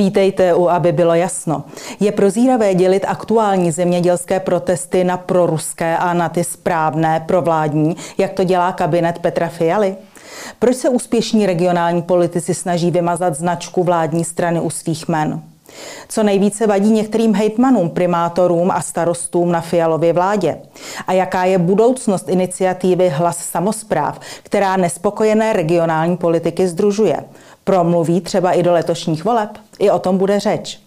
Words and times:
Vítejte 0.00 0.54
u, 0.54 0.68
aby 0.68 0.92
bylo 0.92 1.14
jasno. 1.14 1.64
Je 2.00 2.12
prozíravé 2.12 2.74
dělit 2.74 3.04
aktuální 3.08 3.70
zemědělské 3.72 4.40
protesty 4.40 5.04
na 5.04 5.16
proruské 5.16 5.96
a 5.96 6.14
na 6.14 6.28
ty 6.28 6.44
správné, 6.44 7.24
provládní, 7.26 7.96
jak 8.18 8.32
to 8.32 8.44
dělá 8.44 8.72
kabinet 8.72 9.18
Petra 9.18 9.48
Fialy? 9.48 9.96
Proč 10.58 10.76
se 10.76 10.88
úspěšní 10.88 11.46
regionální 11.46 12.02
politici 12.02 12.54
snaží 12.54 12.90
vymazat 12.90 13.34
značku 13.34 13.84
vládní 13.84 14.24
strany 14.24 14.60
u 14.60 14.70
svých 14.70 15.08
men? 15.08 15.42
Co 16.08 16.22
nejvíce 16.22 16.66
vadí 16.66 16.90
některým 16.90 17.34
hejtmanům, 17.34 17.90
primátorům 17.90 18.70
a 18.70 18.80
starostům 18.80 19.52
na 19.52 19.60
Fialově 19.60 20.12
vládě? 20.12 20.58
A 21.06 21.12
jaká 21.12 21.44
je 21.44 21.58
budoucnost 21.58 22.28
iniciativy 22.28 23.08
Hlas 23.08 23.38
samozpráv, 23.38 24.20
která 24.42 24.76
nespokojené 24.76 25.52
regionální 25.52 26.16
politiky 26.16 26.68
združuje? 26.68 27.24
Promluví 27.70 28.20
třeba 28.20 28.52
i 28.52 28.62
do 28.62 28.72
letošních 28.72 29.24
voleb? 29.24 29.50
I 29.78 29.90
o 29.90 29.98
tom 29.98 30.18
bude 30.18 30.40
řeč. 30.40 30.80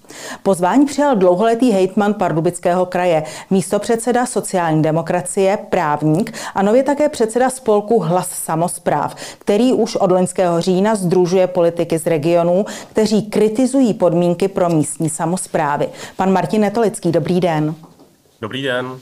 Pozvání 0.44 0.86
přijal 0.86 1.16
dlouholetý 1.16 1.72
hejtman 1.72 2.14
Pardubického 2.14 2.86
kraje, 2.86 3.24
místo 3.50 3.80
předseda 3.80 4.26
sociální 4.26 4.82
demokracie, 4.82 5.58
právník 5.70 6.34
a 6.56 6.62
nově 6.62 6.84
také 6.84 7.10
předseda 7.10 7.50
spolku 7.50 8.00
Hlas 8.00 8.30
samozpráv, 8.30 9.16
který 9.40 9.74
už 9.74 9.96
od 9.96 10.12
loňského 10.12 10.62
října 10.62 10.96
združuje 10.96 11.48
politiky 11.48 12.00
z 12.00 12.06
regionů, 12.06 12.66
kteří 12.92 13.22
kritizují 13.22 13.94
podmínky 13.94 14.48
pro 14.48 14.70
místní 14.70 15.10
samozprávy. 15.10 15.90
Pan 16.16 16.32
Martin 16.32 16.62
Netolický, 16.62 17.12
dobrý 17.12 17.40
den. 17.40 17.76
Dobrý 18.42 18.62
den. 18.62 19.00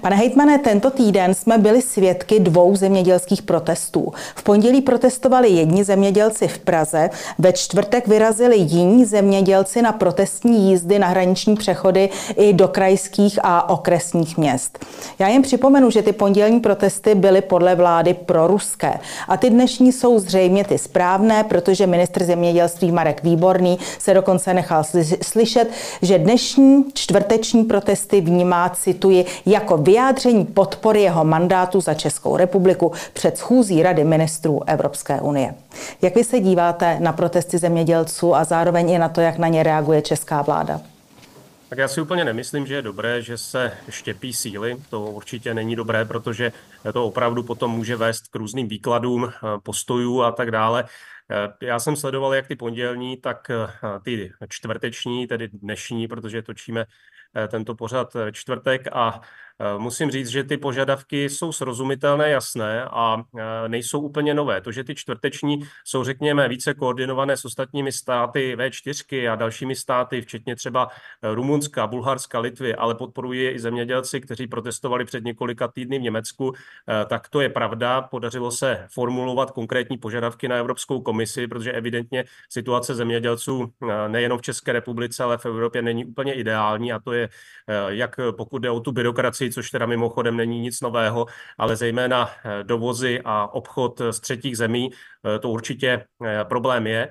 Pane 0.00 0.16
hejtmane, 0.16 0.58
tento 0.58 0.90
týden 0.90 1.34
jsme 1.34 1.58
byli 1.58 1.82
svědky 1.82 2.40
dvou 2.40 2.76
zemědělských 2.76 3.42
protestů. 3.42 4.12
V 4.34 4.42
pondělí 4.42 4.80
protestovali 4.80 5.48
jedni 5.48 5.84
zemědělci 5.84 6.48
v 6.48 6.58
Praze, 6.58 7.10
ve 7.38 7.52
čtvrtek 7.52 8.08
vyrazili 8.08 8.56
jiní 8.56 9.04
zemědělci 9.04 9.82
na 9.82 9.92
protestní 9.92 10.70
jízdy 10.70 10.98
na 10.98 11.06
hraniční 11.06 11.56
přechody 11.56 12.10
i 12.36 12.52
do 12.52 12.68
krajských 12.68 13.38
a 13.42 13.68
okresních 13.68 14.38
měst. 14.38 14.86
Já 15.18 15.28
jen 15.28 15.42
připomenu, 15.42 15.90
že 15.90 16.02
ty 16.02 16.12
pondělní 16.12 16.60
protesty 16.60 17.14
byly 17.14 17.40
podle 17.40 17.74
vlády 17.74 18.14
proruské 18.14 18.98
a 19.28 19.36
ty 19.36 19.50
dnešní 19.50 19.92
jsou 19.92 20.18
zřejmě 20.18 20.64
ty 20.64 20.78
správné, 20.78 21.44
protože 21.44 21.86
ministr 21.86 22.24
zemědělství 22.24 22.92
Marek 22.92 23.22
Výborný 23.22 23.78
se 23.98 24.14
dokonce 24.14 24.54
nechal 24.54 24.84
slyšet, 25.22 25.70
že 26.02 26.18
dnešní 26.18 26.84
čtvrteční 26.94 27.64
protesty 27.64 28.20
vnímá, 28.20 28.68
cituji, 28.68 29.24
jak 29.46 29.63
jako 29.64 29.76
vyjádření 29.76 30.44
podpory 30.44 31.02
jeho 31.02 31.24
mandátu 31.24 31.80
za 31.80 31.94
Českou 31.94 32.36
republiku 32.36 32.92
před 33.12 33.38
schůzí 33.38 33.82
Rady 33.82 34.04
ministrů 34.04 34.68
Evropské 34.68 35.20
unie. 35.20 35.54
Jak 36.02 36.14
vy 36.14 36.24
se 36.24 36.40
díváte 36.40 37.00
na 37.00 37.12
protesty 37.12 37.58
zemědělců 37.58 38.34
a 38.34 38.44
zároveň 38.44 38.90
i 38.90 38.98
na 38.98 39.08
to, 39.08 39.20
jak 39.20 39.38
na 39.38 39.48
ně 39.48 39.62
reaguje 39.62 40.02
česká 40.02 40.42
vláda? 40.42 40.80
Tak 41.68 41.78
já 41.78 41.88
si 41.88 42.00
úplně 42.00 42.24
nemyslím, 42.24 42.66
že 42.66 42.74
je 42.74 42.82
dobré, 42.82 43.22
že 43.22 43.38
se 43.38 43.72
štěpí 43.88 44.32
síly. 44.32 44.76
To 44.90 45.00
určitě 45.00 45.54
není 45.54 45.76
dobré, 45.76 46.04
protože 46.04 46.52
to 46.92 47.06
opravdu 47.06 47.42
potom 47.42 47.70
může 47.70 47.96
vést 47.96 48.28
k 48.28 48.36
různým 48.36 48.68
výkladům 48.68 49.32
postojů 49.62 50.22
a 50.22 50.32
tak 50.32 50.50
dále. 50.50 50.84
Já 51.62 51.78
jsem 51.78 51.96
sledoval 51.96 52.34
jak 52.34 52.46
ty 52.46 52.56
pondělní, 52.56 53.16
tak 53.16 53.50
ty 54.04 54.32
čtvrteční, 54.48 55.26
tedy 55.26 55.48
dnešní, 55.52 56.08
protože 56.08 56.42
točíme 56.42 56.84
tento 57.48 57.74
pořad 57.74 58.16
čtvrtek 58.32 58.88
a 58.92 59.20
Eh, 59.58 59.78
musím 59.78 60.10
říct, 60.10 60.28
že 60.28 60.44
ty 60.44 60.56
požadavky 60.56 61.30
jsou 61.30 61.52
srozumitelné, 61.52 62.30
jasné 62.30 62.84
a 62.84 63.22
eh, 63.38 63.68
nejsou 63.68 64.00
úplně 64.00 64.34
nové. 64.34 64.60
To, 64.60 64.72
že 64.72 64.84
ty 64.84 64.94
čtvrteční 64.94 65.62
jsou, 65.84 66.04
řekněme, 66.04 66.48
více 66.48 66.74
koordinované 66.74 67.36
s 67.36 67.44
ostatními 67.44 67.92
státy 67.92 68.56
V4 68.56 69.32
a 69.32 69.36
dalšími 69.36 69.76
státy, 69.76 70.20
včetně 70.20 70.56
třeba 70.56 70.88
eh, 71.22 71.34
Rumunska, 71.34 71.86
Bulharska, 71.86 72.38
Litvy, 72.38 72.74
ale 72.74 72.94
podporují 72.94 73.44
je 73.44 73.52
i 73.52 73.58
zemědělci, 73.58 74.20
kteří 74.20 74.46
protestovali 74.46 75.04
před 75.04 75.24
několika 75.24 75.68
týdny 75.68 75.98
v 75.98 76.02
Německu, 76.02 76.52
tak 77.08 77.28
to 77.28 77.40
je 77.40 77.48
pravda. 77.48 78.02
Podařilo 78.02 78.50
se 78.50 78.86
formulovat 78.90 79.50
konkrétní 79.50 79.98
požadavky 79.98 80.48
na 80.48 80.56
Evropskou 80.56 81.00
komisi, 81.00 81.46
protože 81.48 81.72
evidentně 81.72 82.24
situace 82.48 82.94
zemědělců 82.94 83.72
nejenom 84.08 84.38
v 84.38 84.42
České 84.42 84.72
republice, 84.72 85.24
ale 85.24 85.38
v 85.38 85.46
Evropě 85.46 85.82
není 85.82 86.04
úplně 86.04 86.34
ideální 86.34 86.92
a 86.92 86.98
to 86.98 87.12
je, 87.12 87.23
jak 87.88 88.16
pokud 88.36 88.58
jde 88.58 88.70
o 88.70 88.80
tu 88.80 88.92
byrokracii, 88.92 89.50
což 89.50 89.70
teda 89.70 89.86
mimochodem 89.86 90.36
není 90.36 90.60
nic 90.60 90.80
nového, 90.80 91.26
ale 91.58 91.76
zejména 91.76 92.30
eh, 92.30 92.64
dovozy 92.64 93.20
a 93.24 93.46
obchod 93.46 94.00
z 94.10 94.20
třetích 94.20 94.56
zemí, 94.56 94.90
eh, 94.90 95.38
to 95.38 95.50
určitě 95.50 96.04
eh, 96.24 96.44
problém 96.44 96.86
je 96.86 97.10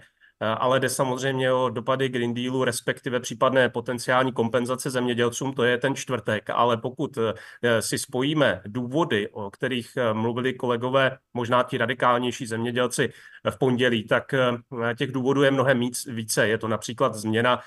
ale 0.57 0.79
jde 0.79 0.89
samozřejmě 0.89 1.53
o 1.53 1.69
dopady 1.69 2.09
Green 2.09 2.33
Dealu, 2.33 2.63
respektive 2.63 3.19
případné 3.19 3.69
potenciální 3.69 4.31
kompenzace 4.31 4.89
zemědělcům, 4.89 5.53
to 5.53 5.63
je 5.63 5.77
ten 5.77 5.95
čtvrtek. 5.95 6.49
Ale 6.49 6.77
pokud 6.77 7.17
si 7.79 7.97
spojíme 7.99 8.61
důvody, 8.65 9.29
o 9.29 9.51
kterých 9.51 9.97
mluvili 10.13 10.53
kolegové, 10.53 11.17
možná 11.33 11.63
ti 11.63 11.77
radikálnější 11.77 12.45
zemědělci 12.45 13.13
v 13.49 13.57
pondělí, 13.57 14.07
tak 14.07 14.35
těch 14.97 15.11
důvodů 15.11 15.43
je 15.43 15.51
mnohem 15.51 15.81
více. 16.07 16.47
Je 16.47 16.57
to 16.57 16.67
například 16.67 17.15
změna 17.15 17.59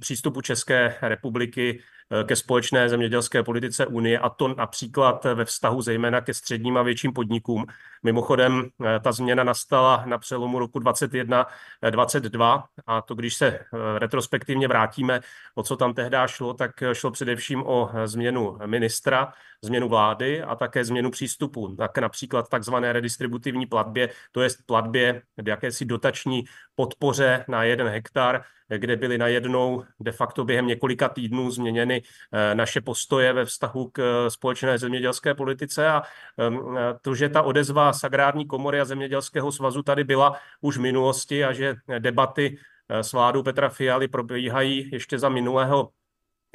přístupu 0.00 0.40
České 0.40 0.94
republiky 1.02 1.78
Eh, 1.78 1.97
ke 2.24 2.36
společné 2.36 2.88
zemědělské 2.88 3.42
politice 3.42 3.86
Unie 3.86 4.18
a 4.18 4.28
to 4.28 4.48
například 4.48 5.24
ve 5.34 5.44
vztahu 5.44 5.82
zejména 5.82 6.20
ke 6.20 6.34
středním 6.34 6.76
a 6.76 6.82
větším 6.82 7.12
podnikům. 7.12 7.66
Mimochodem, 8.02 8.68
eh, 8.84 9.00
ta 9.00 9.12
změna 9.12 9.44
nastala 9.44 10.02
na 10.06 10.18
přelomu 10.18 10.58
roku 10.58 10.78
2021-2022 10.78 12.64
a 12.86 13.02
to, 13.02 13.14
když 13.14 13.34
se 13.34 13.46
eh, 13.46 13.64
retrospektivně 13.98 14.68
vrátíme, 14.68 15.20
o 15.54 15.62
co 15.62 15.76
tam 15.76 15.94
tehdy 15.94 16.16
šlo, 16.26 16.54
tak 16.54 16.70
šlo 16.92 17.10
především 17.10 17.62
o 17.66 17.90
změnu 18.04 18.58
ministra, 18.66 19.32
změnu 19.62 19.88
vlády 19.88 20.42
a 20.42 20.54
také 20.54 20.84
změnu 20.84 21.10
přístupu, 21.10 21.76
tak 21.76 21.98
například 21.98 22.48
takzvané 22.48 22.92
redistributivní 22.92 23.66
platbě, 23.66 24.08
to 24.32 24.40
je 24.42 24.48
platbě 24.66 25.22
jakési 25.46 25.84
dotační 25.84 26.44
podpoře 26.74 27.44
na 27.48 27.64
jeden 27.64 27.88
hektar, 27.88 28.44
kde 28.76 28.96
byly 28.96 29.18
najednou 29.18 29.84
de 30.00 30.12
facto 30.12 30.44
během 30.44 30.66
několika 30.66 31.08
týdnů 31.08 31.50
změněny 31.50 32.02
eh, 32.32 32.54
naše 32.54 32.80
postoje 32.80 33.32
ve 33.32 33.44
vztahu 33.44 33.90
k 33.90 33.98
eh, 33.98 34.30
společné 34.30 34.78
zemědělské 34.78 35.34
politice. 35.34 35.88
A 35.88 36.02
ehm, 36.38 36.78
to, 37.02 37.14
že 37.14 37.28
ta 37.28 37.42
odezva 37.42 37.92
z 37.92 38.04
agrární 38.04 38.46
komory 38.46 38.80
a 38.80 38.84
zemědělského 38.84 39.52
svazu 39.52 39.82
tady 39.82 40.04
byla 40.04 40.36
už 40.60 40.76
v 40.76 40.80
minulosti 40.80 41.44
a 41.44 41.52
že 41.52 41.74
debaty 41.98 42.58
eh, 42.88 43.02
s 43.02 43.12
vládou 43.12 43.42
Petra 43.42 43.68
Fialy 43.68 44.08
probíhají 44.08 44.90
ještě 44.92 45.18
za 45.18 45.28
minulého 45.28 45.90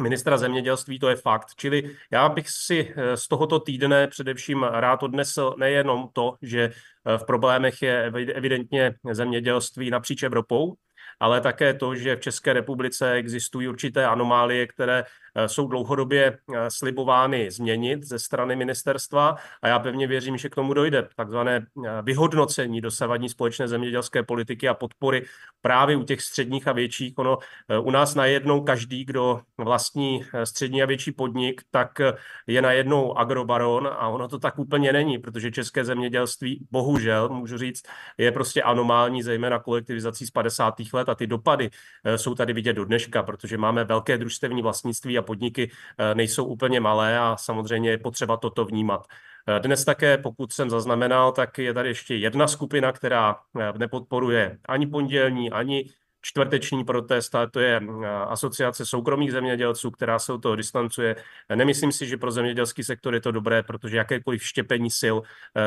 ministra 0.01 0.37
zemědělství, 0.37 0.99
to 0.99 1.09
je 1.09 1.15
fakt. 1.15 1.47
Čili 1.55 1.95
já 2.11 2.29
bych 2.29 2.49
si 2.49 2.93
z 3.15 3.27
tohoto 3.27 3.59
týdne 3.59 4.07
především 4.07 4.63
rád 4.63 5.03
odnesl 5.03 5.55
nejenom 5.57 6.09
to, 6.13 6.37
že 6.41 6.71
v 7.17 7.25
problémech 7.25 7.81
je 7.81 8.03
evidentně 8.33 8.95
zemědělství 9.11 9.89
napříč 9.89 10.23
Evropou, 10.23 10.73
ale 11.19 11.41
také 11.41 11.73
to, 11.73 11.95
že 11.95 12.15
v 12.15 12.19
České 12.19 12.53
republice 12.53 13.11
existují 13.11 13.67
určité 13.67 14.05
anomálie, 14.05 14.67
které 14.67 15.03
Eh, 15.03 15.05
jsou 15.47 15.67
dlouhodobě 15.67 16.37
eh, 16.53 16.71
slibovány 16.71 17.51
změnit 17.51 18.03
ze 18.03 18.19
strany 18.19 18.55
ministerstva 18.55 19.35
a 19.61 19.67
já 19.67 19.79
pevně 19.79 20.07
věřím, 20.07 20.37
že 20.37 20.49
k 20.49 20.55
tomu 20.55 20.73
dojde. 20.73 21.07
Takzvané 21.15 21.55
eh, 21.57 22.01
vyhodnocení 22.01 22.81
dosavadní 22.81 23.29
společné 23.29 23.67
zemědělské 23.67 24.23
politiky 24.23 24.67
a 24.69 24.73
podpory 24.73 25.25
právě 25.61 25.95
u 25.95 26.03
těch 26.03 26.21
středních 26.21 26.67
a 26.67 26.71
větších. 26.71 27.13
Ono 27.17 27.37
u 27.81 27.91
nás 27.91 28.15
najednou 28.15 28.61
každý, 28.61 29.05
kdo 29.05 29.41
vlastní 29.57 30.25
střední 30.43 30.83
a 30.83 30.85
větší 30.85 31.11
podnik, 31.11 31.61
tak 31.71 32.01
je 32.47 32.61
najednou 32.61 33.17
agrobaron 33.17 33.87
a 33.87 34.07
ono 34.07 34.27
to 34.27 34.39
tak 34.39 34.59
úplně 34.59 34.93
není, 34.93 35.17
protože 35.17 35.51
české 35.51 35.85
zemědělství, 35.85 36.67
bohužel, 36.71 37.29
můžu 37.29 37.57
říct, 37.57 37.83
je 38.17 38.31
prostě 38.31 38.63
anomální, 38.63 39.23
zejména 39.23 39.59
kolektivizací 39.59 40.25
z 40.25 40.31
50. 40.31 40.73
let 40.93 41.09
a 41.09 41.15
ty 41.15 41.27
dopady 41.27 41.69
jsou 42.15 42.35
tady 42.35 42.53
vidět 42.53 42.73
do 42.73 42.85
dneška, 42.85 43.23
protože 43.23 43.57
máme 43.57 43.83
velké 43.83 44.17
družstevní 44.17 44.61
vlastnictví 44.61 45.17
a 45.17 45.22
podniky 45.23 45.71
eh, 45.97 46.15
nejsou 46.15 46.45
úplně 46.45 46.79
malé 46.79 47.19
a 47.19 47.37
samozřejmě 47.37 47.89
je 47.89 47.97
potřeba 47.97 48.37
toto 48.37 48.65
vnímat. 48.65 49.07
Eh, 49.47 49.59
dnes 49.59 49.85
také, 49.85 50.17
pokud 50.17 50.53
jsem 50.53 50.69
zaznamenal, 50.69 51.31
tak 51.31 51.57
je 51.57 51.73
tady 51.73 51.89
ještě 51.89 52.15
jedna 52.15 52.47
skupina, 52.47 52.91
která 52.91 53.35
eh, 53.59 53.73
nepodporuje 53.77 54.59
ani 54.65 54.87
pondělní, 54.87 55.51
ani 55.51 55.89
čtvrteční 56.25 56.83
protest, 56.83 57.35
a 57.35 57.47
to 57.47 57.59
je 57.59 57.81
asociace 58.27 58.85
soukromých 58.85 59.31
zemědělců, 59.31 59.91
která 59.91 60.19
se 60.19 60.33
od 60.33 60.37
toho 60.41 60.55
distancuje. 60.55 61.15
Nemyslím 61.55 61.91
si, 61.91 62.07
že 62.07 62.17
pro 62.17 62.31
zemědělský 62.31 62.83
sektor 62.83 63.13
je 63.13 63.21
to 63.21 63.31
dobré, 63.31 63.63
protože 63.63 63.97
jakékoliv 63.97 64.43
štěpení 64.43 64.91
sil, 65.01 65.15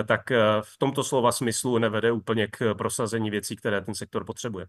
tak 0.06 0.20
v 0.60 0.78
tomto 0.78 1.04
slova 1.04 1.32
smyslu 1.32 1.78
nevede 1.78 2.12
úplně 2.12 2.46
k 2.46 2.74
prosazení 2.74 3.30
věcí, 3.30 3.56
které 3.56 3.80
ten 3.80 3.94
sektor 3.94 4.24
potřebuje. 4.24 4.66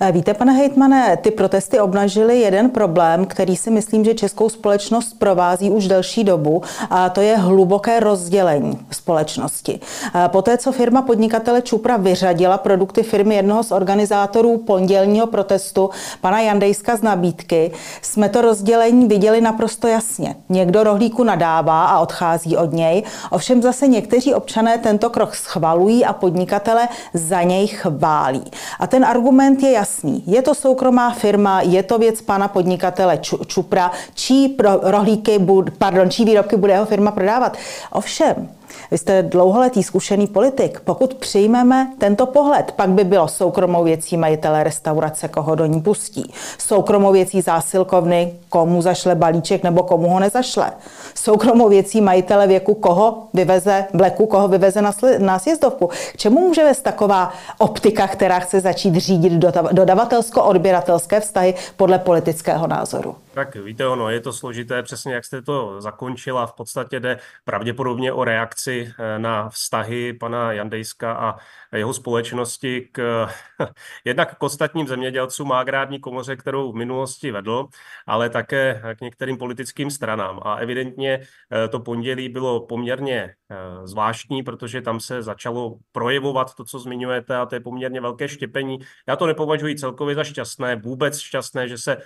Eh, 0.00 0.12
víte, 0.12 0.34
pane 0.34 0.52
Hejtmane, 0.52 1.16
ty 1.16 1.30
protesty 1.30 1.80
obnažily 1.80 2.40
jeden 2.40 2.70
problém, 2.70 3.26
který 3.26 3.56
si 3.56 3.70
myslím, 3.70 4.04
že 4.04 4.14
českou 4.14 4.48
společnost 4.48 5.18
provází 5.18 5.70
už 5.70 5.88
delší 5.88 6.24
dobu, 6.24 6.62
a 6.90 7.08
to 7.08 7.20
je 7.20 7.36
hluboké 7.36 8.00
rozdělení 8.00 8.86
společnosti. 8.90 9.80
Eh, 10.14 10.28
poté, 10.28 10.58
co 10.58 10.72
firma 10.72 11.02
podnikatele 11.02 11.62
Čupra 11.62 11.96
vyřadila 11.96 12.58
produkty 12.58 13.02
firmy 13.02 13.34
jednoho 13.34 13.64
z 13.64 13.72
organizátorů 13.72 14.58
pondělí 14.58 14.99
nedělního 15.00 15.26
protestu 15.26 15.90
pana 16.20 16.40
Jandejska 16.40 16.96
z 16.96 17.02
nabídky 17.02 17.72
jsme 18.02 18.28
to 18.28 18.40
rozdělení 18.40 19.08
viděli 19.08 19.40
naprosto 19.40 19.88
jasně. 19.88 20.36
Někdo 20.48 20.84
rohlíku 20.84 21.24
nadává 21.24 21.86
a 21.86 21.98
odchází 21.98 22.56
od 22.56 22.72
něj, 22.72 23.02
ovšem 23.30 23.62
zase 23.62 23.88
někteří 23.88 24.34
občané 24.34 24.78
tento 24.78 25.10
krok 25.10 25.34
schvalují 25.34 26.04
a 26.04 26.12
podnikatele 26.12 26.88
za 27.14 27.42
něj 27.42 27.66
chválí. 27.66 28.44
A 28.78 28.86
ten 28.86 29.04
argument 29.04 29.62
je 29.62 29.70
jasný. 29.70 30.22
Je 30.26 30.42
to 30.42 30.54
soukromá 30.54 31.10
firma, 31.10 31.60
je 31.60 31.82
to 31.82 31.98
věc 31.98 32.22
pana 32.22 32.48
podnikatele 32.48 33.18
Čupra, 33.46 33.90
čí 34.14 34.56
rohlíky, 34.82 35.46
pardon, 35.78 36.10
čí 36.10 36.24
výrobky 36.24 36.56
bude 36.56 36.72
jeho 36.72 36.86
firma 36.86 37.10
prodávat. 37.10 37.56
Ovšem, 37.92 38.48
vy 38.90 38.98
jste 38.98 39.22
dlouholetý 39.22 39.82
zkušený 39.82 40.26
politik. 40.26 40.80
Pokud 40.80 41.14
přijmeme 41.14 41.92
tento 41.98 42.26
pohled, 42.26 42.72
pak 42.72 42.90
by 42.90 43.04
bylo 43.04 43.28
soukromou 43.28 43.84
věcí 43.84 44.16
majitele 44.16 44.64
restaurace, 44.64 45.28
koho 45.28 45.54
do 45.54 45.66
ní 45.66 45.80
pustí. 45.80 46.32
Soukromou 46.58 47.12
věcí 47.12 47.40
zásilkovny, 47.40 48.34
komu 48.48 48.82
zašle 48.82 49.14
balíček 49.14 49.62
nebo 49.62 49.82
komu 49.82 50.08
ho 50.08 50.20
nezašle. 50.20 50.72
Soukromou 51.14 51.68
věcí 51.68 52.00
majitele 52.00 52.46
věku, 52.46 52.74
koho 52.74 53.28
vyveze 53.34 53.84
vleku, 53.94 54.26
koho 54.26 54.48
vyveze 54.48 54.82
na, 54.82 54.92
na 55.18 55.38
sjezdovku. 55.38 55.86
K 55.86 56.16
čemu 56.16 56.40
může 56.40 56.64
vést 56.64 56.82
taková 56.82 57.32
optika, 57.58 58.08
která 58.08 58.38
chce 58.38 58.60
začít 58.60 58.96
řídit 58.96 59.32
dodavatelsko-odběratelské 59.72 61.20
vztahy 61.20 61.54
podle 61.76 61.98
politického 61.98 62.66
názoru? 62.66 63.14
Tak 63.32 63.56
víte, 63.56 63.86
ono 63.86 64.10
je 64.10 64.20
to 64.20 64.32
složité, 64.32 64.82
přesně 64.82 65.14
jak 65.14 65.24
jste 65.24 65.42
to 65.42 65.80
zakončila. 65.80 66.46
V 66.46 66.52
podstatě 66.52 67.00
jde 67.00 67.18
pravděpodobně 67.44 68.12
o 68.12 68.24
reakci 68.24 68.92
eh, 68.98 69.18
na 69.18 69.48
vztahy 69.48 70.12
pana 70.12 70.52
Jandejska 70.52 71.12
a 71.12 71.36
jeho 71.76 71.94
společnosti 71.94 72.88
k 72.92 73.28
jednak 74.04 74.38
k 74.38 74.42
ostatním 74.42 74.88
zemědělcům 74.88 75.52
a 75.52 75.60
agrární 75.60 76.00
komoře, 76.00 76.36
kterou 76.36 76.72
v 76.72 76.74
minulosti 76.74 77.30
vedl, 77.30 77.66
ale 78.06 78.30
také 78.30 78.82
k 78.98 79.00
některým 79.00 79.38
politickým 79.38 79.90
stranám. 79.90 80.40
A 80.42 80.54
evidentně 80.54 81.20
eh, 81.52 81.68
to 81.68 81.80
pondělí 81.80 82.28
bylo 82.28 82.66
poměrně 82.66 83.34
eh, 83.50 83.86
zvláštní, 83.86 84.42
protože 84.42 84.82
tam 84.82 85.00
se 85.00 85.22
začalo 85.22 85.76
projevovat 85.92 86.54
to, 86.54 86.64
co 86.64 86.78
zmiňujete, 86.78 87.36
a 87.36 87.46
to 87.46 87.54
je 87.54 87.60
poměrně 87.60 88.00
velké 88.00 88.28
štěpení. 88.28 88.78
Já 89.08 89.16
to 89.16 89.26
nepovažuji 89.26 89.74
celkově 89.74 90.14
za 90.14 90.24
šťastné, 90.24 90.76
vůbec 90.76 91.18
šťastné, 91.18 91.68
že 91.68 91.78
se 91.78 91.96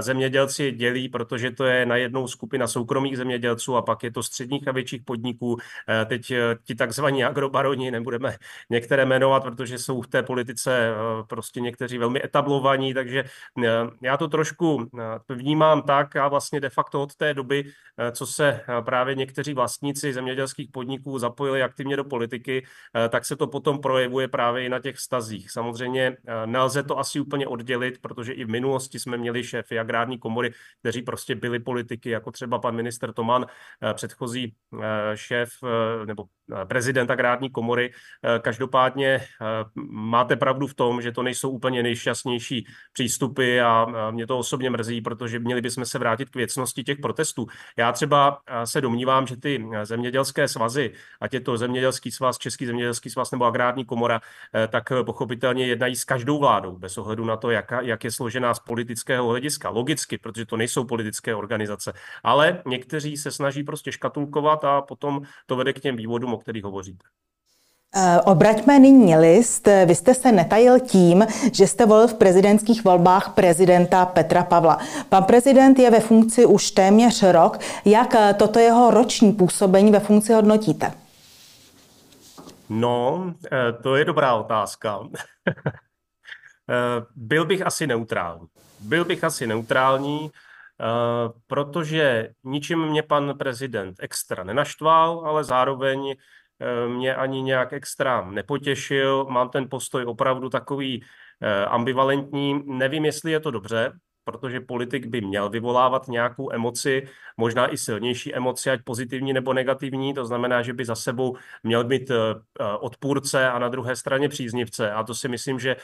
zemědělci 0.00 0.67
dělí, 0.72 1.08
protože 1.08 1.50
to 1.50 1.64
je 1.64 1.86
najednou 1.86 2.28
skupina 2.28 2.66
soukromých 2.66 3.16
zemědělců 3.16 3.76
a 3.76 3.82
pak 3.82 4.02
je 4.02 4.10
to 4.10 4.22
středních 4.22 4.68
a 4.68 4.72
větších 4.72 5.02
podniků. 5.02 5.56
Eh, 5.88 6.04
teď 6.04 6.30
eh, 6.30 6.56
ti 6.64 6.74
takzvaní 6.74 7.24
agrobaroni, 7.24 7.90
nebudeme 7.90 8.36
některé 8.70 9.06
jmenovat, 9.06 9.42
protože 9.42 9.78
jsou 9.78 10.02
v 10.02 10.06
té 10.06 10.22
politice 10.22 10.90
eh, 10.90 10.94
prostě 11.28 11.60
někteří 11.60 11.98
velmi 11.98 12.24
etablovaní, 12.24 12.94
takže 12.94 13.24
já 14.02 14.16
to 14.16 14.28
trošku 14.28 14.90
vnímám 15.28 15.82
tak 15.82 16.16
a 16.16 16.28
vlastně 16.28 16.60
de 16.60 16.70
facto 16.70 17.02
od 17.02 17.14
té 17.14 17.34
doby, 17.34 17.64
co 18.12 18.26
se 18.26 18.60
právě 18.84 19.14
někteří 19.14 19.54
vlastníci 19.54 20.12
zemědělských 20.12 20.70
podniků 20.70 21.18
zapojili 21.18 21.62
aktivně 21.62 21.96
do 21.96 22.04
politiky, 22.04 22.66
tak 23.08 23.24
se 23.24 23.36
to 23.36 23.46
potom 23.46 23.80
projevuje 23.80 24.28
právě 24.28 24.64
i 24.64 24.68
na 24.68 24.78
těch 24.78 24.98
stazích. 24.98 25.50
Samozřejmě 25.50 26.16
nelze 26.46 26.82
to 26.82 26.98
asi 26.98 27.20
úplně 27.20 27.46
oddělit, 27.46 27.98
protože 28.00 28.32
i 28.32 28.44
v 28.44 28.48
minulosti 28.48 28.98
jsme 28.98 29.16
měli 29.16 29.44
šéfy 29.44 29.78
agrární 29.78 30.18
komory, 30.18 30.52
kteří 30.80 31.02
prostě 31.02 31.34
byli 31.34 31.58
politiky, 31.58 32.10
jako 32.10 32.30
třeba 32.30 32.58
pan 32.58 32.74
minister 32.74 33.12
Toman, 33.12 33.46
eh, 33.82 33.94
předchozí 33.94 34.54
eh, 34.82 34.86
šéf 35.14 35.50
eh, 35.64 36.06
nebo 36.06 36.24
prezident 36.68 37.10
agrární 37.10 37.50
komory. 37.50 37.92
Každopádně 38.40 39.20
máte 39.90 40.36
pravdu 40.36 40.66
v 40.66 40.74
tom, 40.74 41.02
že 41.02 41.12
to 41.12 41.22
nejsou 41.22 41.50
úplně 41.50 41.82
nejšťastnější 41.82 42.66
přístupy 42.92 43.60
a 43.60 43.86
mě 44.10 44.26
to 44.26 44.38
osobně 44.38 44.70
mrzí, 44.70 45.00
protože 45.00 45.38
měli 45.38 45.60
bychom 45.60 45.84
se 45.84 45.98
vrátit 45.98 46.30
k 46.30 46.36
věcnosti 46.36 46.84
těch 46.84 46.98
protestů. 46.98 47.46
Já 47.76 47.92
třeba 47.92 48.40
se 48.64 48.80
domnívám, 48.80 49.26
že 49.26 49.36
ty 49.36 49.64
zemědělské 49.82 50.48
svazy, 50.48 50.92
ať 51.20 51.34
je 51.34 51.40
to 51.40 51.56
zemědělský 51.56 52.10
svaz, 52.10 52.38
Český 52.38 52.66
zemědělský 52.66 53.10
svaz 53.10 53.30
nebo 53.30 53.44
agrární 53.44 53.84
komora, 53.84 54.20
tak 54.68 54.92
pochopitelně 55.06 55.66
jednají 55.66 55.96
s 55.96 56.04
každou 56.04 56.38
vládou, 56.38 56.78
bez 56.78 56.98
ohledu 56.98 57.24
na 57.24 57.36
to, 57.36 57.50
jak, 57.50 57.72
jak 57.80 58.04
je 58.04 58.10
složená 58.10 58.54
z 58.54 58.58
politického 58.58 59.28
hlediska. 59.28 59.68
Logicky, 59.68 60.18
protože 60.18 60.46
to 60.48 60.56
nejsou 60.56 60.84
politické 60.84 61.34
organizace. 61.34 61.92
Ale 62.22 62.62
někteří 62.66 63.16
se 63.16 63.30
snaží 63.30 63.62
prostě 63.62 63.92
škatulkovat 63.92 64.64
a 64.64 64.82
potom 64.82 65.22
to 65.46 65.56
vede 65.56 65.72
k 65.72 65.80
těm 65.80 65.96
vývodům, 65.96 66.34
o 66.34 66.38
kterých 66.38 66.64
hovoříte. 66.64 67.04
Eh, 67.94 68.20
obraťme 68.20 68.78
nyní 68.78 69.16
list. 69.16 69.68
Vy 69.86 69.94
jste 69.94 70.14
se 70.14 70.32
netajil 70.32 70.80
tím, 70.80 71.26
že 71.52 71.66
jste 71.66 71.86
volil 71.86 72.08
v 72.08 72.14
prezidentských 72.14 72.84
volbách 72.84 73.34
prezidenta 73.34 74.06
Petra 74.06 74.44
Pavla. 74.44 74.78
Pan 75.08 75.24
prezident 75.24 75.78
je 75.78 75.90
ve 75.90 76.00
funkci 76.00 76.46
už 76.46 76.70
téměř 76.70 77.22
rok. 77.22 77.58
Jak 77.84 78.14
eh, 78.14 78.34
toto 78.34 78.58
jeho 78.58 78.90
roční 78.90 79.32
působení 79.32 79.92
ve 79.92 80.00
funkci 80.00 80.32
hodnotíte? 80.32 80.92
No, 82.68 83.24
eh, 83.52 83.72
to 83.82 83.96
je 83.96 84.04
dobrá 84.04 84.34
otázka. 84.34 84.98
Byl 87.16 87.44
bych 87.44 87.66
asi 87.66 87.86
neutrální. 87.86 88.46
Byl 88.80 89.04
bych 89.04 89.24
asi 89.24 89.46
neutrální, 89.46 90.30
Eh, 90.80 91.32
protože 91.46 92.30
ničím 92.44 92.86
mě 92.86 93.02
pan 93.02 93.38
prezident 93.38 93.96
extra 94.00 94.44
nenaštval, 94.44 95.22
ale 95.26 95.44
zároveň 95.44 96.14
eh, 96.60 96.88
mě 96.88 97.14
ani 97.14 97.42
nějak 97.42 97.72
extra 97.72 98.30
nepotěšil. 98.30 99.24
Mám 99.24 99.48
ten 99.48 99.68
postoj 99.70 100.04
opravdu 100.04 100.48
takový 100.48 101.04
eh, 101.40 101.64
ambivalentní. 101.64 102.62
Nevím, 102.66 103.04
jestli 103.04 103.32
je 103.32 103.40
to 103.40 103.50
dobře, 103.50 103.92
protože 104.28 104.60
politik 104.60 105.06
by 105.06 105.20
měl 105.20 105.48
vyvolávat 105.48 106.08
nějakou 106.08 106.52
emoci, 106.52 107.08
možná 107.36 107.72
i 107.72 107.76
silnější 107.76 108.34
emoci, 108.34 108.70
ať 108.70 108.80
pozitivní 108.84 109.32
nebo 109.32 109.52
negativní. 109.52 110.14
To 110.14 110.24
znamená, 110.24 110.62
že 110.62 110.72
by 110.72 110.84
za 110.84 110.94
sebou 110.94 111.36
měl 111.62 111.84
mít 111.84 112.10
odpůrce 112.80 113.48
a 113.50 113.58
na 113.58 113.68
druhé 113.68 113.96
straně 113.96 114.28
příznivce. 114.28 114.92
A 114.92 115.02
to 115.04 115.14
si 115.14 115.28
myslím, 115.28 115.58
že 115.58 115.76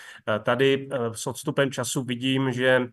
tady 0.43 0.89
s 1.13 1.27
odstupem 1.27 1.71
času 1.71 2.05
vidím, 2.05 2.53
že 2.53 2.87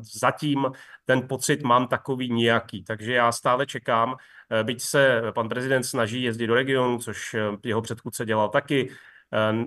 zatím 0.00 0.66
ten 1.08 1.28
pocit 1.28 1.62
mám 1.62 1.86
takový 1.86 2.32
nějaký. 2.32 2.84
Takže 2.84 3.12
já 3.12 3.32
stále 3.32 3.66
čekám, 3.66 4.16
eh, 4.50 4.64
byť 4.64 4.82
se 4.82 5.22
pan 5.34 5.48
prezident 5.48 5.84
snaží 5.84 6.22
jezdit 6.22 6.46
do 6.46 6.54
regionu, 6.54 6.98
což 6.98 7.34
eh, 7.34 7.40
jeho 7.64 7.82
předchůdce 7.82 8.26
dělal 8.26 8.48
taky, 8.48 8.90
eh, 8.90 8.94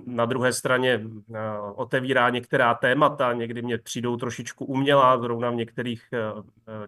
na 0.06 0.24
druhé 0.24 0.52
straně 0.52 1.00
otevírá 1.74 2.30
některá 2.30 2.74
témata, 2.74 3.32
někdy 3.32 3.62
mě 3.62 3.78
přijdou 3.78 4.16
trošičku 4.16 4.64
umělá, 4.64 5.18
zrovna 5.18 5.50
v 5.50 5.54
některých 5.54 6.02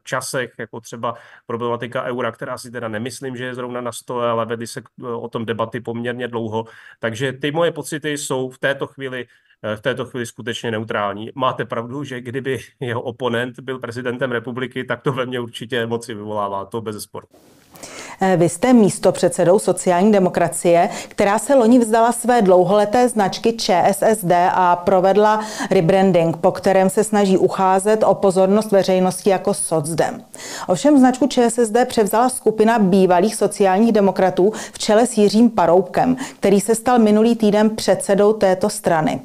časech, 0.02 0.52
jako 0.59 0.81
třeba 0.81 1.14
problematika 1.47 2.02
eura, 2.02 2.33
která 2.33 2.59
si 2.59 2.71
teda 2.71 2.88
nemyslím, 2.88 3.37
že 3.37 3.45
je 3.45 3.54
zrovna 3.54 3.81
na 3.81 3.93
stole, 3.93 4.31
ale 4.31 4.47
vedly 4.47 4.66
se 4.66 4.83
o 5.02 5.28
tom 5.28 5.45
debaty 5.45 5.81
poměrně 5.81 6.28
dlouho. 6.28 6.64
Takže 6.99 7.33
ty 7.33 7.52
moje 7.52 7.73
pocity 7.73 8.19
jsou 8.19 8.50
v 8.50 8.59
této 8.59 8.87
chvíli 8.87 9.26
v 9.76 9.81
této 9.81 10.04
chvíli 10.04 10.26
skutečně 10.26 10.71
neutrální. 10.71 11.31
Máte 11.35 11.64
pravdu, 11.64 12.04
že 12.04 12.21
kdyby 12.21 12.59
jeho 12.81 13.02
oponent 13.02 13.61
byl 13.61 13.78
prezidentem 13.78 14.33
republiky, 14.33 14.85
tak 14.85 15.02
to 15.02 15.12
ve 15.12 15.26
mně 15.26 15.40
určitě 15.40 15.83
emoci 15.83 16.14
vyvolává, 16.14 16.64
to 16.64 16.81
bez 16.81 17.02
sportu. 17.02 17.37
Eh, 18.21 18.37
vy 18.37 18.49
jste 18.49 18.73
místo 18.73 19.12
předsedou 19.12 19.59
sociální 19.59 20.12
demokracie, 20.12 20.88
která 21.09 21.38
se 21.38 21.54
loni 21.54 21.78
vzdala 21.78 22.12
své 22.12 22.42
dlouholeté 22.42 23.09
značky 23.09 23.52
ČSSD 23.52 24.33
a 24.54 24.76
provedla 24.76 25.40
rebranding, 25.71 26.37
po 26.37 26.52
kterém 26.52 26.90
se 26.90 27.04
snaží 27.04 27.38
ucházet 27.38 28.02
o 28.02 28.14
pozornost 28.14 28.73
veřejnosti 28.73 29.30
jako 29.30 29.54
socdem. 29.54 30.25
Ovšem 30.68 30.99
značku 30.99 31.26
ČSSD 31.26 31.76
převzala 31.87 32.28
skupina 32.28 32.78
bývalých 32.78 33.35
sociálních 33.35 33.92
demokratů 33.92 34.52
v 34.73 34.78
čele 34.78 35.06
s 35.06 35.18
Jiřím 35.18 35.50
Paroubkem, 35.50 36.16
který 36.38 36.61
se 36.61 36.75
stal 36.75 36.99
minulý 36.99 37.37
týden 37.37 37.71
předsedou 37.71 38.33
této 38.33 38.71
strany. 38.71 39.21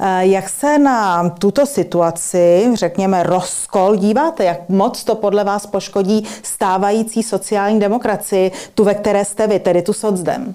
Eh, 0.00 0.26
jak 0.26 0.48
se 0.48 0.78
na 0.78 1.28
tuto 1.28 1.66
situaci, 1.66 2.70
řekněme, 2.74 3.22
rozkol 3.22 3.96
díváte? 3.96 4.44
Jak 4.44 4.68
moc 4.68 5.04
to 5.04 5.14
podle 5.14 5.44
vás 5.44 5.66
poškodí 5.66 6.26
stávající 6.42 7.22
sociální 7.22 7.80
demokracii, 8.20 8.70
tu, 8.74 8.84
ve 8.84 8.94
které 8.94 9.24
jste 9.24 9.46
vy, 9.46 9.60
tedy 9.60 9.82
tu 9.82 9.92
socdem? 9.92 10.54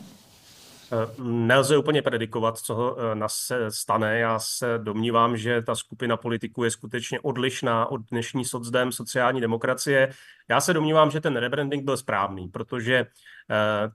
Eh, 0.91 1.23
nelze 1.23 1.77
úplně 1.77 2.01
predikovat, 2.01 2.57
co 2.57 2.97
eh, 2.97 3.23
se 3.27 3.71
stane. 3.71 4.19
Já 4.19 4.39
se 4.39 4.79
domnívám, 4.83 5.37
že 5.37 5.61
ta 5.61 5.75
skupina 5.75 6.17
politiků 6.17 6.63
je 6.63 6.71
skutečně 6.71 7.19
odlišná 7.19 7.85
od 7.85 8.01
dnešní 8.11 8.45
socdem 8.45 8.91
sociální 8.91 9.41
demokracie. 9.41 10.13
Já 10.49 10.61
se 10.61 10.73
domnívám, 10.73 11.11
že 11.11 11.21
ten 11.21 11.37
rebranding 11.37 11.83
byl 11.83 11.97
správný, 11.97 12.47
protože 12.47 12.95
eh, 12.95 13.05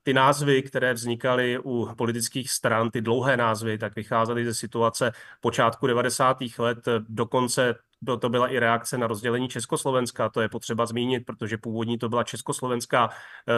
ty 0.02 0.14
názvy, 0.14 0.62
které 0.62 0.94
vznikaly 0.94 1.58
u 1.64 1.88
politických 1.96 2.50
stran, 2.50 2.90
ty 2.90 3.00
dlouhé 3.00 3.36
názvy, 3.36 3.78
tak 3.78 3.94
vycházely 3.96 4.44
ze 4.44 4.54
situace 4.54 5.12
počátku 5.40 5.86
90. 5.86 6.36
let, 6.58 6.78
dokonce 7.08 7.74
to 8.20 8.28
byla 8.28 8.48
i 8.48 8.58
reakce 8.58 8.98
na 8.98 9.06
rozdělení 9.06 9.48
Československa, 9.48 10.28
to 10.28 10.40
je 10.40 10.48
potřeba 10.48 10.86
zmínit, 10.86 11.26
protože 11.26 11.58
původní 11.58 11.98
to 11.98 12.08
byla 12.08 12.24
československá 12.24 13.08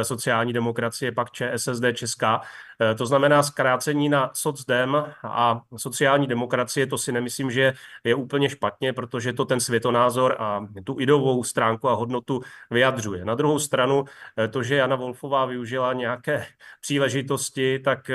sociální 0.03 0.53
demokracie, 0.53 1.13
pak 1.13 1.31
ČSSD 1.31 1.85
česká. 1.95 2.41
To 2.99 3.07
znamená 3.07 3.43
zkrácení 3.43 4.09
na 4.09 4.31
socdem 4.35 5.05
a 5.25 5.61
sociální 5.77 6.27
demokracie, 6.27 6.87
to 6.87 6.99
si 6.99 7.13
nemyslím, 7.13 7.51
že 7.51 7.73
je 8.05 8.15
úplně 8.15 8.49
špatně, 8.49 8.93
protože 8.93 9.33
to 9.33 9.45
ten 9.45 9.61
světonázor 9.61 10.37
a 10.39 10.67
tu 10.85 11.01
ideovou 11.01 11.45
stránku 11.45 11.89
a 11.89 11.95
hodnotu 11.95 12.41
vyjadřuje. 12.71 13.25
Na 13.25 13.35
druhou 13.35 13.59
stranu, 13.59 14.05
to, 14.51 14.63
že 14.63 14.75
Jana 14.75 14.97
Wolfová 14.97 15.47
využila 15.47 15.93
nějaké 15.93 16.47
příležitosti, 16.81 17.79
tak 17.79 18.11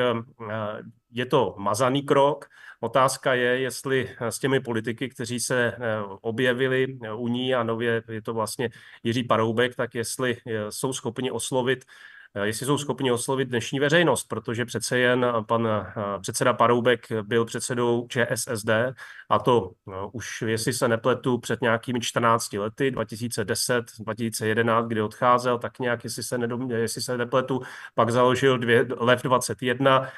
je 1.12 1.26
to 1.26 1.56
mazaný 1.58 2.02
krok. 2.02 2.46
Otázka 2.80 3.34
je, 3.34 3.60
jestli 3.60 4.16
s 4.20 4.40
těmi 4.40 4.60
politiky, 4.60 5.10
kteří 5.10 5.40
se 5.40 5.68
eh, 5.68 5.78
objevili 6.22 6.98
eh, 7.04 7.14
u 7.14 7.28
ní 7.28 7.56
a 7.56 7.64
nově 7.64 8.04
je 8.08 8.22
to 8.22 8.34
vlastně 8.34 8.70
Jiří 9.04 9.24
Paroubek, 9.24 9.76
tak 9.76 9.96
jestli 9.96 10.38
eh, 10.48 10.72
jsou 10.72 10.94
schopni 10.94 11.32
oslovit 11.32 11.86
jestli 12.44 12.66
jsou 12.66 12.78
schopni 12.78 13.12
oslovit 13.12 13.50
dnešní 13.50 13.80
veřejnost, 13.80 14.24
protože 14.24 14.66
přece 14.66 15.00
jen 15.00 15.26
pan 15.48 15.68
předseda 16.22 16.54
Paroubek 16.54 17.08
byl 17.22 17.46
předsedou 17.46 18.08
ČSSD 18.08 18.70
a 19.30 19.40
to 19.40 19.72
už, 20.12 20.42
jestli 20.42 20.74
se 20.74 20.88
nepletu, 20.88 21.38
před 21.38 21.62
nějakými 21.62 22.02
14 22.02 22.54
lety, 22.54 22.92
2010, 22.92 23.86
2011, 24.00 24.88
kdy 24.88 25.02
odcházel, 25.02 25.60
tak 25.60 25.80
nějak, 25.80 26.04
jestli 26.04 26.24
se, 26.24 26.38
nedom, 26.38 26.72
jestli 26.72 27.02
se 27.02 27.18
nepletu, 27.18 27.62
pak 27.96 28.10
založil 28.10 28.58
dvě, 28.58 28.88
LEV 28.98 29.24
21, 29.24 30.02
Ehm, 30.02 30.10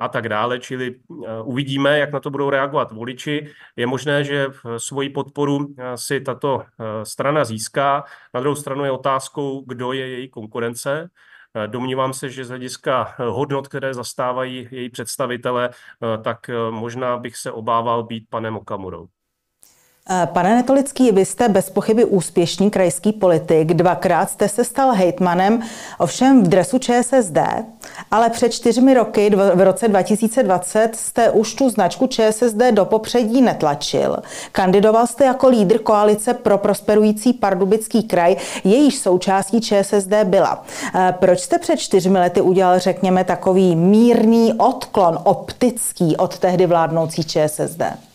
a 0.00 0.08
tak 0.08 0.28
dále. 0.28 0.58
Čili 0.58 0.94
eh, 0.94 1.42
uvidíme, 1.42 1.98
jak 1.98 2.12
na 2.12 2.20
to 2.20 2.30
budou 2.30 2.50
reagovat 2.50 2.92
voliči. 2.92 3.46
Je 3.76 3.86
možné, 3.86 4.24
že 4.24 4.46
svoji 4.76 5.10
podporu 5.10 5.74
eh, 5.78 5.96
si 5.96 6.20
tato 6.20 6.62
eh, 6.62 7.04
strana 7.04 7.44
získá. 7.44 8.04
Na 8.34 8.40
druhou 8.40 8.56
stranu 8.56 8.84
je 8.84 8.90
otázkou, 8.90 9.64
kdo 9.66 9.92
je 9.92 10.08
její 10.08 10.28
konkurence. 10.28 11.10
Domnívám 11.66 12.12
se, 12.12 12.30
že 12.30 12.44
z 12.44 12.48
hlediska 12.48 13.14
hodnot, 13.18 13.68
které 13.68 13.94
zastávají 13.94 14.68
její 14.70 14.90
představitele, 14.90 15.70
tak 16.22 16.50
možná 16.70 17.16
bych 17.16 17.36
se 17.36 17.52
obával 17.52 18.02
být 18.02 18.26
panem 18.30 18.56
Okamurou. 18.56 19.08
Eh, 20.12 20.26
pane 20.26 20.54
Netolický, 20.54 21.12
vy 21.12 21.24
jste 21.24 21.48
bez 21.48 21.70
pochyby 21.70 22.04
úspěšný 22.04 22.70
krajský 22.70 23.12
politik. 23.12 23.74
Dvakrát 23.74 24.30
jste 24.30 24.48
se 24.48 24.64
stal 24.64 24.92
hejtmanem, 24.92 25.62
ovšem 25.98 26.42
v 26.42 26.48
dresu 26.48 26.78
ČSSD, 26.78 27.38
ale 28.10 28.30
před 28.30 28.52
čtyřmi 28.52 28.94
roky, 28.94 29.30
v 29.54 29.64
roce 29.64 29.88
2020, 29.88 30.96
jste 30.96 31.30
už 31.30 31.54
tu 31.54 31.70
značku 31.70 32.06
ČSSD 32.06 32.70
do 32.70 32.84
popředí 32.84 33.42
netlačil. 33.42 34.16
Kandidoval 34.52 35.06
jste 35.06 35.24
jako 35.24 35.48
lídr 35.48 35.78
koalice 35.78 36.34
pro 36.34 36.58
prosperující 36.58 37.32
Pardubický 37.32 38.02
kraj, 38.02 38.36
jejíž 38.64 38.98
součástí 38.98 39.60
ČSSD 39.60 40.14
byla. 40.24 40.64
Eh, 40.94 41.14
proč 41.20 41.40
jste 41.40 41.58
před 41.58 41.76
čtyřmi 41.76 42.18
lety 42.18 42.40
udělal, 42.40 42.78
řekněme, 42.78 43.24
takový 43.24 43.76
mírný 43.76 44.52
odklon 44.52 45.18
optický 45.24 46.16
od 46.16 46.38
tehdy 46.38 46.66
vládnoucí 46.66 47.24
ČSSD? 47.24 48.09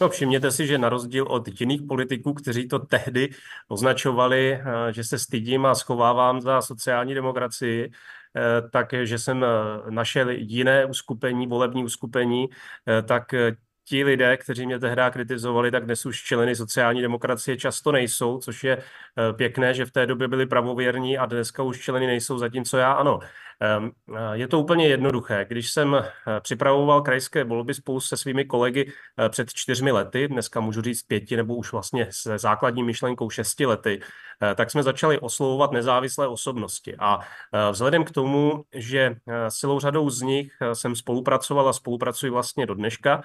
No, 0.00 0.08
všimněte 0.08 0.50
si, 0.50 0.66
že 0.66 0.78
na 0.78 0.88
rozdíl 0.88 1.26
od 1.28 1.60
jiných 1.60 1.82
politiků, 1.82 2.34
kteří 2.34 2.68
to 2.68 2.78
tehdy 2.78 3.30
označovali, 3.68 4.52
eh, 4.54 4.92
že 4.92 5.04
se 5.04 5.18
stydím 5.18 5.66
a 5.66 5.74
schovávám 5.74 6.40
za 6.40 6.62
sociální 6.62 7.14
demokracii, 7.14 7.90
eh, 8.36 8.68
tak 8.70 8.94
že 9.02 9.18
jsem 9.18 9.44
eh, 9.44 9.46
našel 9.90 10.30
jiné 10.30 10.84
uskupení, 10.86 11.46
volební 11.46 11.84
uskupení, 11.84 12.48
tak 13.06 13.34
ti 13.84 14.04
lidé, 14.04 14.36
kteří 14.36 14.66
mě 14.66 14.78
tehdy 14.78 15.02
kritizovali, 15.10 15.70
tak 15.70 15.84
dnes 15.84 16.06
už 16.06 16.22
členy 16.22 16.56
sociální 16.56 17.02
demokracie 17.02 17.56
často 17.56 17.92
nejsou, 17.92 18.38
což 18.38 18.64
je 18.64 18.82
pěkné, 19.36 19.74
že 19.74 19.86
v 19.86 19.90
té 19.90 20.06
době 20.06 20.28
byli 20.28 20.46
pravověrní 20.46 21.18
a 21.18 21.26
dneska 21.26 21.62
už 21.62 21.80
členy 21.80 22.06
nejsou, 22.06 22.38
zatímco 22.38 22.78
já 22.78 22.92
ano. 22.92 23.18
Ehm, 23.62 23.90
je 24.32 24.48
to 24.48 24.60
úplně 24.60 24.88
jednoduché. 24.88 25.46
Když 25.48 25.70
jsem 25.70 25.94
eh, 25.94 26.40
připravoval 26.40 27.02
krajské 27.02 27.44
volby 27.44 27.74
spolu 27.74 28.00
se 28.00 28.16
svými 28.16 28.44
kolegy 28.44 28.92
eh, 29.18 29.28
před 29.28 29.52
čtyřmi 29.54 29.92
lety, 29.92 30.28
dneska 30.28 30.60
můžu 30.60 30.82
říct 30.82 31.02
pěti 31.02 31.36
nebo 31.36 31.54
už 31.54 31.72
vlastně 31.72 32.06
se 32.10 32.38
základní 32.38 32.82
myšlenkou 32.82 33.30
šesti 33.30 33.66
lety, 33.66 34.00
eh, 34.42 34.54
tak 34.54 34.70
jsme 34.70 34.82
začali 34.82 35.18
oslovovat 35.18 35.72
nezávislé 35.72 36.28
osobnosti. 36.28 36.96
A 36.98 37.18
vzhledem 37.72 38.04
k 38.04 38.10
tomu, 38.10 38.64
že 38.74 39.16
celou 39.50 39.80
řadou 39.80 40.10
z 40.10 40.22
nich 40.22 40.52
jsem 40.72 40.96
spolupracoval 40.96 41.68
a 41.68 41.72
spolupracuji 41.72 42.30
vlastně 42.30 42.66
do 42.66 42.74
dneška, 42.74 43.22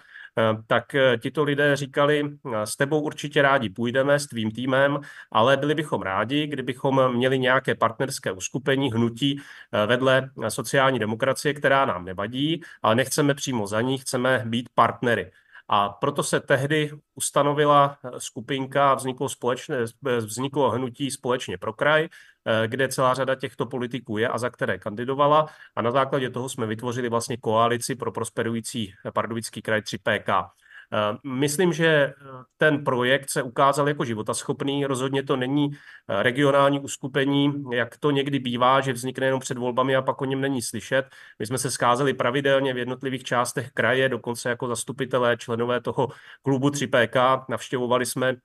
tak 0.68 0.96
tito 1.22 1.44
lidé 1.44 1.76
říkali, 1.76 2.38
s 2.64 2.76
tebou 2.76 3.02
určitě 3.02 3.42
rádi 3.42 3.70
půjdeme, 3.70 4.20
s 4.20 4.28
tvým 4.28 4.52
týmem, 4.52 5.00
ale 5.32 5.58
byli 5.58 5.76
bychom 5.76 6.02
rádi, 6.02 6.48
kdybychom 6.48 7.16
měli 7.16 7.40
nějaké 7.40 7.76
partnerské 7.76 8.32
uskupení, 8.32 8.92
hnutí 8.92 9.42
vedle 9.86 10.25
sociální 10.48 11.00
demokracie, 11.00 11.54
která 11.54 11.86
nám 11.86 12.06
nevadí, 12.06 12.62
ale 12.82 12.96
nechceme 12.96 13.34
přímo 13.34 13.68
za 13.68 13.82
ní, 13.82 13.98
chceme 13.98 14.44
být 14.46 14.70
partnery. 14.76 15.32
A 15.68 15.90
proto 15.90 16.24
se 16.24 16.40
tehdy 16.40 16.92
ustanovila 17.16 17.98
skupinka, 18.18 18.94
vzniklo, 18.94 19.30
společné, 19.30 19.78
vzniklo 20.20 20.72
hnutí 20.72 21.12
společně 21.12 21.58
pro 21.58 21.74
kraj, 21.74 22.10
kde 22.68 22.88
celá 22.88 23.14
řada 23.14 23.36
těchto 23.36 23.66
politiků 23.66 24.18
je 24.18 24.28
a 24.28 24.38
za 24.38 24.50
které 24.50 24.78
kandidovala. 24.78 25.48
A 25.76 25.82
na 25.82 25.92
základě 25.92 26.30
toho 26.30 26.50
jsme 26.50 26.66
vytvořili 26.66 27.10
vlastně 27.10 27.38
koalici 27.38 27.96
pro 27.96 28.12
prosperující 28.12 28.94
Pardubický 29.14 29.62
kraj 29.62 29.82
3PK. 29.82 30.50
Eh, 30.94 31.18
myslím, 31.24 31.74
že 31.74 31.88
eh, 31.88 32.14
ten 32.58 32.84
projekt 32.84 33.30
se 33.30 33.44
ukázal 33.44 33.88
jako 33.88 34.06
životaschopný. 34.06 34.86
Rozhodně 34.86 35.24
to 35.24 35.36
není 35.36 35.72
eh, 35.72 36.24
regionální 36.24 36.80
uskupení, 36.80 37.64
jak 37.74 37.98
to 37.98 38.12
někdy 38.12 38.40
bývá, 38.40 38.82
že 38.82 38.94
vznikne 38.94 39.28
jenom 39.28 39.40
před 39.40 39.58
volbami 39.58 39.96
a 39.96 40.02
pak 40.02 40.22
o 40.22 40.26
něm 40.26 40.42
není 40.42 40.62
slyšet. 40.62 41.06
My 41.40 41.46
jsme 41.46 41.58
se 41.58 41.72
scházeli 41.72 42.14
pravidelně 42.14 42.74
v 42.74 42.78
jednotlivých 42.78 43.24
částech 43.24 43.72
kraje, 43.72 44.10
dokonce 44.10 44.50
jako 44.50 44.68
zastupitelé, 44.68 45.38
členové 45.38 45.82
toho 45.82 46.08
klubu 46.42 46.70
3PK. 46.70 47.46
Navštěvovali 47.50 48.06
jsme 48.06 48.36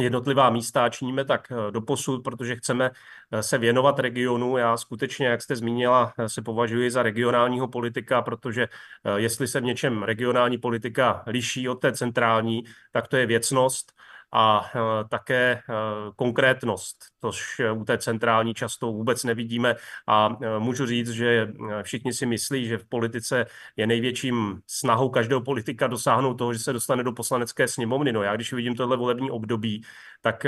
jednotlivá 0.00 0.50
místa 0.50 0.88
činíme 0.88 1.24
tak 1.24 1.52
eh, 1.52 1.70
do 1.70 1.80
posud, 1.80 2.24
protože 2.24 2.56
chceme 2.56 2.90
eh, 3.32 3.42
se 3.42 3.58
věnovat 3.58 3.98
regionu. 3.98 4.56
Já 4.56 4.76
skutečně, 4.76 5.26
jak 5.26 5.42
jste 5.42 5.56
zmínila, 5.56 6.12
eh, 6.18 6.28
se 6.28 6.42
považuji 6.42 6.90
za 6.90 7.02
regionálního 7.02 7.68
politika, 7.68 8.22
protože 8.22 8.68
jestli 9.16 9.48
se 9.48 9.60
v 9.60 9.64
něčem 9.64 10.02
regionální 10.02 10.58
politika 10.58 11.22
liší 11.26 11.68
od 11.68 11.74
té 11.74 11.92
centrální, 11.92 12.64
tak 12.92 13.08
to 13.08 13.16
je 13.16 13.26
věcnost 13.26 13.92
a 14.32 14.70
eh, 14.74 14.80
také 15.08 15.52
eh, 15.52 15.72
konkrétnost, 16.16 16.96
což 17.20 17.60
u 17.74 17.84
té 17.84 17.98
centrální 17.98 18.54
často 18.54 18.92
vůbec 18.92 19.24
nevidíme. 19.24 19.76
A 20.06 20.36
eh, 20.42 20.58
můžu 20.58 20.86
říct, 20.86 21.10
že 21.10 21.48
všichni 21.82 22.12
si 22.12 22.26
myslí, 22.26 22.66
že 22.66 22.78
v 22.78 22.84
politice 22.84 23.46
je 23.76 23.86
největším 23.86 24.60
snahou 24.66 25.08
každého 25.08 25.40
politika 25.40 25.86
dosáhnout 25.86 26.34
toho, 26.34 26.52
že 26.52 26.58
se 26.58 26.72
dostane 26.72 27.02
do 27.02 27.12
poslanecké 27.12 27.68
sněmovny. 27.68 28.12
No 28.12 28.22
já 28.22 28.36
když 28.36 28.52
vidím 28.52 28.74
tohle 28.74 28.96
volební 28.96 29.30
období, 29.30 29.82
tak 30.22 30.46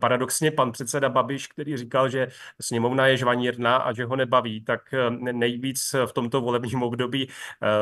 paradoxně 0.00 0.50
pan 0.50 0.72
předseda 0.72 1.08
Babiš, 1.08 1.46
který 1.46 1.76
říkal, 1.76 2.08
že 2.08 2.28
sněmovna 2.60 3.06
je 3.06 3.16
žvanírna 3.16 3.76
a 3.76 3.92
že 3.92 4.04
ho 4.04 4.16
nebaví, 4.16 4.64
tak 4.64 4.80
nejvíc 5.18 5.94
v 6.06 6.12
tomto 6.12 6.40
volebním 6.40 6.82
období 6.82 7.28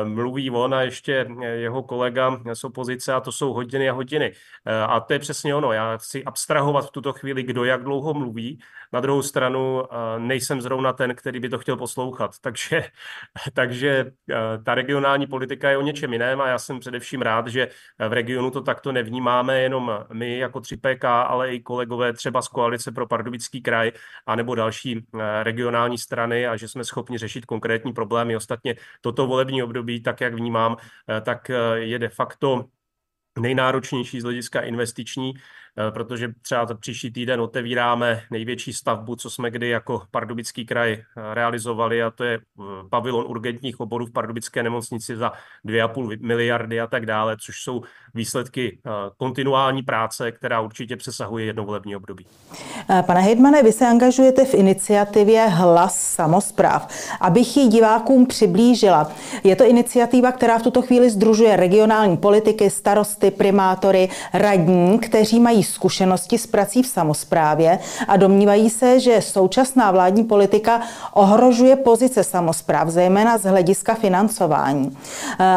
mluví 0.03 0.51
on 0.51 0.73
a 0.73 0.81
ještě 0.81 1.27
jeho 1.39 1.83
kolega 1.83 2.41
z 2.53 2.63
opozice 2.63 3.13
a 3.13 3.19
to 3.19 3.31
jsou 3.31 3.53
hodiny 3.53 3.89
a 3.89 3.93
hodiny. 3.93 4.33
A 4.87 4.99
to 4.99 5.13
je 5.13 5.19
přes 5.19 5.36
přesně 5.37 5.55
ono. 5.55 5.73
Já 5.73 5.97
chci 5.97 6.23
abstrahovat 6.23 6.85
v 6.85 6.91
tuto 6.91 7.13
chvíli, 7.13 7.43
kdo 7.43 7.63
jak 7.63 7.83
dlouho 7.83 8.13
mluví. 8.13 8.59
Na 8.93 8.99
druhou 8.99 9.21
stranu 9.21 9.83
eh, 9.83 10.19
nejsem 10.19 10.61
zrovna 10.61 10.93
ten, 10.93 11.15
který 11.15 11.39
by 11.39 11.49
to 11.49 11.59
chtěl 11.59 11.77
poslouchat. 11.77 12.31
Takže, 12.41 12.83
takže 13.53 14.11
eh, 14.29 14.35
ta 14.63 14.75
regionální 14.75 15.27
politika 15.27 15.69
je 15.69 15.77
o 15.77 15.81
něčem 15.81 16.13
jiném 16.13 16.41
a 16.41 16.47
já 16.47 16.59
jsem 16.59 16.79
především 16.79 17.21
rád, 17.21 17.47
že 17.47 17.67
v 18.09 18.13
regionu 18.13 18.51
to 18.51 18.61
takto 18.61 18.91
nevnímáme 18.91 19.61
jenom 19.61 19.91
my 20.13 20.37
jako 20.37 20.59
3PK, 20.59 21.25
ale 21.27 21.53
i 21.53 21.59
kolegové 21.59 22.13
třeba 22.13 22.41
z 22.41 22.47
Koalice 22.47 22.91
pro 22.91 23.07
Pardubický 23.07 23.61
kraj 23.61 23.91
a 24.25 24.35
nebo 24.35 24.55
další 24.55 24.97
eh, 24.97 25.43
regionální 25.43 25.97
strany 25.97 26.47
a 26.47 26.57
že 26.57 26.67
jsme 26.67 26.83
schopni 26.83 27.17
řešit 27.17 27.45
konkrétní 27.45 27.93
problémy. 27.93 28.35
Ostatně 28.35 28.75
toto 29.01 29.27
volební 29.27 29.63
období, 29.63 30.01
tak 30.01 30.21
jak 30.21 30.33
vnímám, 30.33 30.77
tak 31.21 31.51
je 31.75 31.99
de 31.99 32.09
facto 32.09 32.65
nejnáročnější 33.39 34.21
z 34.21 34.23
hlediska 34.23 34.61
investiční, 34.61 35.33
protože 35.93 36.29
třeba 36.41 36.67
příští 36.79 37.11
týden 37.11 37.41
otevíráme 37.41 38.21
největší 38.31 38.73
stavbu, 38.73 39.15
co 39.15 39.29
jsme 39.29 39.51
kdy 39.51 39.69
jako 39.69 40.01
Pardubický 40.11 40.65
kraj 40.65 40.97
realizovali 41.33 42.03
a 42.03 42.11
to 42.11 42.23
je 42.23 42.39
pavilon 42.89 43.25
urgentních 43.27 43.79
oborů 43.79 44.05
v 44.05 44.11
Pardubické 44.11 44.63
nemocnici 44.63 45.15
za 45.15 45.31
2,5 45.65 46.17
miliardy 46.21 46.81
a 46.81 46.87
tak 46.87 47.05
dále, 47.05 47.37
což 47.45 47.61
jsou 47.61 47.81
výsledky 48.13 48.79
kontinuální 49.17 49.83
práce, 49.83 50.31
která 50.31 50.61
určitě 50.61 50.97
přesahuje 50.97 51.45
jedno 51.45 51.65
volební 51.65 51.95
období. 51.95 52.25
Pane 53.05 53.21
Hejdmane, 53.21 53.63
vy 53.63 53.71
se 53.71 53.87
angažujete 53.87 54.45
v 54.45 54.53
iniciativě 54.53 55.47
Hlas 55.47 56.01
samozpráv. 56.01 56.87
Abych 57.21 57.57
ji 57.57 57.67
divákům 57.67 58.25
přiblížila, 58.25 59.11
je 59.43 59.55
to 59.55 59.63
iniciativa, 59.63 60.31
která 60.31 60.57
v 60.57 60.63
tuto 60.63 60.81
chvíli 60.81 61.09
združuje 61.09 61.55
regionální 61.55 62.17
politiky, 62.17 62.69
starosty, 62.69 63.31
primátory, 63.31 64.09
radní, 64.33 64.99
kteří 64.99 65.39
mají 65.39 65.63
zkušenosti 65.67 66.37
s 66.37 66.47
prací 66.47 66.83
v 66.83 66.87
samozprávě 66.87 67.79
a 68.07 68.17
domnívají 68.17 68.69
se, 68.69 68.99
že 68.99 69.21
současná 69.21 69.91
vládní 69.91 70.23
politika 70.23 70.81
ohrožuje 71.13 71.75
pozice 71.75 72.23
samozpráv, 72.23 72.89
zejména 72.89 73.37
z 73.37 73.43
hlediska 73.43 73.93
financování. 73.93 74.97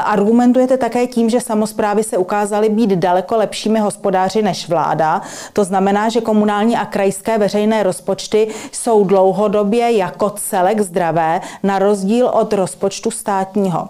Argumentujete 0.05 0.76
také 0.76 1.07
tím, 1.07 1.31
že 1.31 1.40
samozprávy 1.40 2.05
se 2.05 2.17
ukázaly 2.19 2.69
být 2.69 2.90
daleko 2.90 3.37
lepšími 3.37 3.81
hospodáři 3.81 4.43
než 4.43 4.69
vláda. 4.69 5.23
To 5.52 5.64
znamená, 5.64 6.09
že 6.09 6.21
komunální 6.21 6.76
a 6.76 6.85
krajské 6.85 7.38
veřejné 7.38 7.83
rozpočty 7.83 8.49
jsou 8.73 9.05
dlouhodobě 9.05 9.97
jako 9.97 10.31
celek 10.31 10.81
zdravé, 10.81 11.40
na 11.62 11.79
rozdíl 11.79 12.26
od 12.26 12.52
rozpočtu 12.52 13.11
státního. 13.11 13.88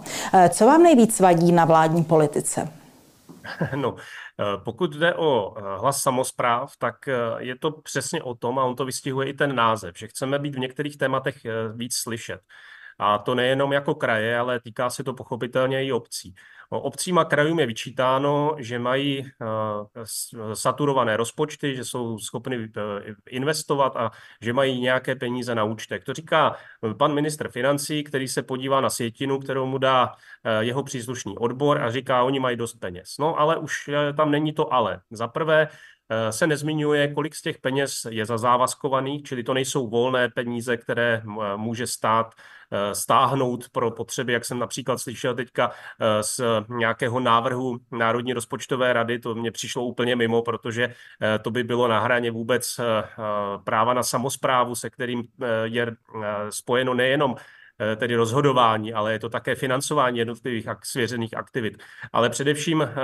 Co 0.48 0.66
vám 0.66 0.82
nejvíc 0.82 1.20
vadí 1.20 1.52
na 1.52 1.64
vládní 1.64 2.04
politice? 2.04 2.68
No, 3.74 3.94
pokud 4.64 4.94
jde 4.94 5.14
o 5.14 5.54
hlas 5.78 6.02
samozpráv, 6.02 6.76
tak 6.76 6.94
je 7.38 7.58
to 7.58 7.70
přesně 7.70 8.22
o 8.22 8.34
tom, 8.34 8.58
a 8.58 8.64
on 8.64 8.76
to 8.76 8.84
vystihuje 8.84 9.28
i 9.28 9.34
ten 9.34 9.54
název, 9.54 9.98
že 9.98 10.08
chceme 10.08 10.38
být 10.38 10.54
v 10.54 10.58
některých 10.58 10.96
tématech 10.96 11.36
víc 11.74 11.96
slyšet. 11.96 12.40
A 13.02 13.18
to 13.18 13.34
nejenom 13.34 13.72
jako 13.72 13.94
kraje, 13.94 14.38
ale 14.38 14.60
týká 14.60 14.90
se 14.90 15.04
to 15.04 15.14
pochopitelně 15.14 15.84
i 15.84 15.92
obcí. 15.92 16.34
Obcím 16.68 17.18
a 17.18 17.24
krajům 17.24 17.60
je 17.60 17.66
vyčítáno, 17.66 18.56
že 18.58 18.78
mají 18.78 19.26
eh, 19.26 20.54
saturované 20.54 21.16
rozpočty, 21.16 21.76
že 21.76 21.84
jsou 21.84 22.18
schopni 22.18 22.56
eh, 22.56 22.80
investovat 23.30 23.96
a 23.96 24.10
že 24.40 24.52
mají 24.52 24.80
nějaké 24.80 25.14
peníze 25.16 25.54
na 25.54 25.64
účtech. 25.64 26.04
To 26.04 26.14
říká 26.14 26.56
pan 26.98 27.14
ministr 27.14 27.50
financí, 27.50 28.04
který 28.04 28.28
se 28.28 28.42
podívá 28.42 28.80
na 28.80 28.90
sjetinu, 28.90 29.38
kterou 29.38 29.66
mu 29.66 29.78
dá 29.78 30.12
eh, 30.44 30.64
jeho 30.64 30.82
příslušný 30.82 31.38
odbor 31.38 31.82
a 31.82 31.90
říká, 31.90 32.22
oni 32.22 32.40
mají 32.40 32.56
dost 32.56 32.74
peněz. 32.74 33.14
No 33.18 33.40
ale 33.40 33.56
už 33.56 33.90
tam 34.16 34.30
není 34.30 34.52
to 34.52 34.72
ale. 34.72 35.00
Za 35.10 35.28
prvé, 35.28 35.68
se 36.30 36.46
nezmiňuje, 36.46 37.14
kolik 37.14 37.34
z 37.34 37.42
těch 37.42 37.58
peněz 37.58 38.06
je 38.10 38.26
za 38.26 38.38
závazkovaných, 38.38 39.22
čili 39.22 39.42
to 39.42 39.54
nejsou 39.54 39.88
volné 39.88 40.28
peníze, 40.28 40.76
které 40.76 41.22
může 41.56 41.86
stát 41.86 42.34
Eh, 42.72 42.94
stáhnout 42.94 43.68
pro 43.68 43.90
potřeby, 43.90 44.32
jak 44.32 44.44
jsem 44.44 44.58
například 44.58 44.98
slyšel 44.98 45.34
teďka 45.34 45.70
eh, 46.00 46.22
z 46.22 46.40
nějakého 46.68 47.20
návrhu 47.20 47.78
Národní 47.90 48.32
rozpočtové 48.32 48.92
rady, 48.92 49.18
to 49.18 49.34
mě 49.34 49.50
přišlo 49.50 49.84
úplně 49.84 50.16
mimo, 50.16 50.42
protože 50.42 50.94
eh, 51.22 51.38
to 51.38 51.50
by 51.50 51.64
bylo 51.64 51.88
na 51.88 52.00
hraně 52.00 52.30
vůbec 52.30 52.80
práva 53.64 53.94
na 53.94 54.02
samozprávu, 54.02 54.74
se 54.74 54.90
kterým 54.90 55.24
je 55.64 55.96
spojeno 56.50 56.94
nejenom 56.94 57.36
Eh, 57.36 57.59
tedy 57.96 58.16
rozhodování, 58.16 58.92
ale 58.92 59.12
je 59.12 59.18
to 59.18 59.28
také 59.28 59.54
financování 59.54 60.18
jednotlivých 60.18 60.68
svěřených 60.82 61.36
aktivit. 61.36 61.82
Ale 62.12 62.30
především 62.30 62.82
eh, 62.82 62.94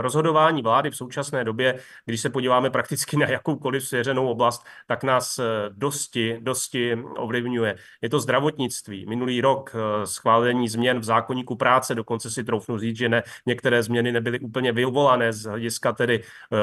rozhodování 0.00 0.62
vlády 0.62 0.90
v 0.90 0.96
současné 0.96 1.44
době, 1.44 1.78
když 2.04 2.20
se 2.20 2.30
podíváme 2.30 2.70
prakticky 2.70 3.16
na 3.16 3.28
jakoukoliv 3.28 3.84
svěřenou 3.84 4.28
oblast, 4.28 4.66
tak 4.86 5.04
nás 5.04 5.38
eh, 5.38 5.44
dosti, 5.70 6.38
dosti 6.40 6.98
ovlivňuje. 7.16 7.76
Je 8.02 8.08
to 8.08 8.20
zdravotnictví. 8.20 9.06
Minulý 9.06 9.40
rok 9.40 9.76
schválení 10.04 10.68
změn 10.68 11.00
v 11.00 11.04
zákonníku 11.04 11.56
práce, 11.56 11.94
dokonce 11.94 12.30
si 12.30 12.44
troufnu 12.44 12.78
říct, 12.78 12.96
že 12.96 13.08
ne, 13.08 13.22
některé 13.46 13.82
změny 13.82 14.12
nebyly 14.12 14.40
úplně 14.40 14.72
vyvolané 14.72 15.32
z 15.32 15.44
hlediska 15.44 15.92
tedy 15.92 16.22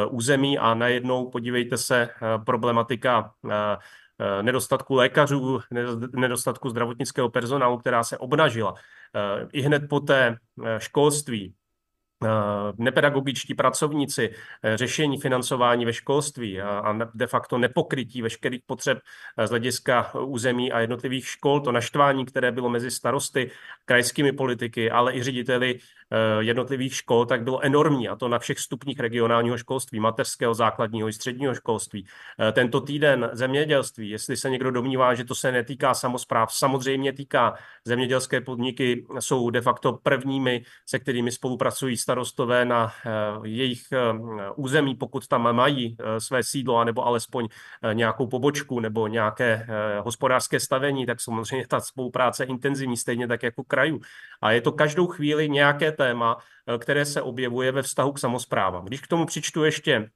území 0.10 0.60
a 0.60 0.74
najednou 0.74 1.30
podívejte 1.30 1.78
se 1.78 2.10
problematika 2.46 3.34
Eh, 3.50 3.78
nedostatku 4.42 4.96
lékařů, 4.96 5.60
nedostatku 6.16 6.70
zdravotnického 6.70 7.30
personálu, 7.30 7.78
která 7.78 8.04
se 8.04 8.18
obnažila. 8.18 8.76
Eh, 9.16 9.48
I 9.52 9.62
hned 9.62 9.84
poté 9.90 10.38
eh, 10.66 10.80
školství, 10.80 11.54
Eh, 11.54 11.63
nepedagogičtí 12.78 13.54
pracovníci, 13.54 14.30
eh, 14.64 14.78
řešení 14.78 15.18
financování 15.18 15.86
ve 15.86 15.94
školství 15.94 16.62
a 16.62 16.98
de 17.14 17.28
facto 17.28 17.58
nepokrytí 17.58 18.22
veškerých 18.22 18.62
potřeb 18.66 19.00
eh, 19.38 19.48
z 19.48 19.50
hlediska 19.50 20.16
území 20.20 20.72
a 20.72 20.80
jednotlivých 20.80 21.28
škol, 21.28 21.60
to 21.60 21.72
naštvání, 21.72 22.26
které 22.26 22.52
bylo 22.52 22.70
mezi 22.70 22.92
starosty, 22.92 23.52
krajskými 23.86 24.32
politiky, 24.32 24.92
ale 24.92 25.16
i 25.16 25.24
řediteli 25.24 25.80
jednotlivých 26.40 26.96
škol, 26.96 27.26
tak 27.26 27.44
bylo 27.44 27.66
enormní 27.66 28.10
a 28.10 28.16
to 28.16 28.28
na 28.28 28.40
všech 28.40 28.60
stupních 28.60 29.00
regionálního 29.00 29.58
školství, 29.58 30.00
mateřského, 30.00 30.54
základního 30.54 31.08
i 31.08 31.14
středního 31.14 31.56
školství. 31.56 32.06
Tento 32.54 32.82
týden 32.82 33.30
zemědělství, 33.34 34.10
jestli 34.10 34.38
se 34.38 34.50
někdo 34.50 34.72
domnívá, 34.72 35.14
že 35.14 35.26
to 35.26 35.36
se 35.36 35.52
netýká 35.52 35.94
samozpráv, 35.94 36.54
samozřejmě 36.54 37.14
týká. 37.14 37.54
Zemědělské 37.86 38.42
podniky 38.42 39.06
jsou 39.20 39.50
de 39.50 39.62
facto 39.62 39.94
prvními, 39.94 40.64
se 40.86 41.00
kterými 41.00 41.32
spolupracují 41.32 41.98
starostové 42.14 42.66
na 42.66 42.92
eh, 43.06 43.10
jejich 43.44 43.82
eh, 43.92 43.98
území, 44.56 44.96
pokud 44.96 45.28
tam 45.28 45.56
mají 45.56 45.98
eh, 46.00 46.20
své 46.20 46.44
sídlo, 46.44 46.78
anebo 46.78 47.06
alespoň 47.06 47.48
nějakou 47.94 48.28
pobočku 48.28 48.80
nebo 48.80 49.08
nějaké 49.08 49.68
hospodářské 50.04 50.60
stavení, 50.60 51.06
tak 51.06 51.22
samozřejmě 51.22 51.68
ta 51.68 51.80
spolupráce 51.80 52.44
intenzivní, 52.44 52.98
stejně 52.98 53.28
tak 53.28 53.44
jako 53.44 53.64
krajů. 53.64 54.00
A 54.42 54.52
je 54.52 54.62
to 54.62 54.72
každou 54.72 55.08
chvíli 55.08 55.50
nějaké 55.50 55.92
téma, 55.92 56.38
které 56.78 57.06
se 57.06 57.22
objevuje 57.22 57.72
ve 57.72 57.82
vztahu 57.82 58.12
k 58.12 58.20
samozprávám. 58.20 58.86
Když 58.86 59.02
k 59.02 59.08
tomu 59.08 59.26
přičtu 59.26 59.64
ještě 59.64 60.10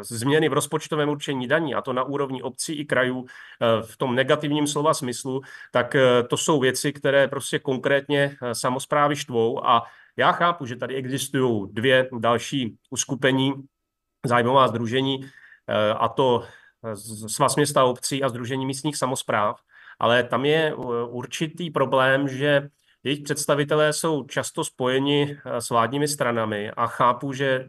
změny 0.00 0.48
v 0.48 0.52
rozpočtovém 0.52 1.08
určení 1.08 1.48
daní, 1.48 1.74
a 1.74 1.82
to 1.82 1.92
na 1.92 2.04
úrovni 2.04 2.42
obcí 2.42 2.72
i 2.72 2.84
krajů 2.84 3.26
v 3.82 3.96
tom 3.96 4.14
negativním 4.14 4.66
slova 4.66 4.94
smyslu, 4.94 5.40
tak 5.72 5.96
to 6.28 6.36
jsou 6.36 6.60
věci, 6.60 6.92
které 6.92 7.28
prostě 7.28 7.58
konkrétně 7.58 8.36
samozprávy 8.52 9.16
štvou 9.16 9.66
a 9.66 9.82
já 10.16 10.32
chápu, 10.32 10.66
že 10.66 10.76
tady 10.76 10.94
existují 10.94 11.68
dvě 11.72 12.08
další 12.18 12.76
uskupení, 12.90 13.52
zájmová 14.26 14.68
združení, 14.68 15.30
eh, 15.68 15.94
a 15.94 16.08
to 16.08 16.44
Svaz 17.26 17.56
města 17.56 17.84
obcí 17.84 18.22
a 18.22 18.28
Združení 18.28 18.66
místních 18.66 18.96
samozpráv, 18.96 19.60
ale 19.98 20.24
tam 20.24 20.44
je 20.44 20.72
eh, 20.72 20.74
určitý 21.08 21.70
problém, 21.70 22.28
že 22.28 22.68
jejich 23.02 23.22
představitelé 23.22 23.92
jsou 23.92 24.24
často 24.24 24.64
spojeni 24.64 25.38
eh, 25.44 25.60
s 25.60 25.70
vládními 25.70 26.08
stranami 26.08 26.70
a 26.70 26.86
chápu, 26.86 27.32
že 27.32 27.68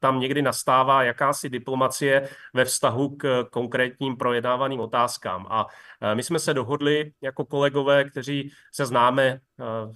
tam 0.00 0.20
někdy 0.20 0.42
nastává 0.42 1.02
jakási 1.02 1.48
diplomacie 1.48 2.28
ve 2.54 2.64
vztahu 2.64 3.16
k 3.16 3.44
konkrétním 3.50 4.16
projednávaným 4.16 4.80
otázkám. 4.80 5.46
A 5.50 5.66
my 6.14 6.22
jsme 6.22 6.38
se 6.38 6.54
dohodli 6.54 7.12
jako 7.20 7.44
kolegové, 7.44 8.04
kteří 8.04 8.52
se 8.72 8.86
známe 8.86 9.40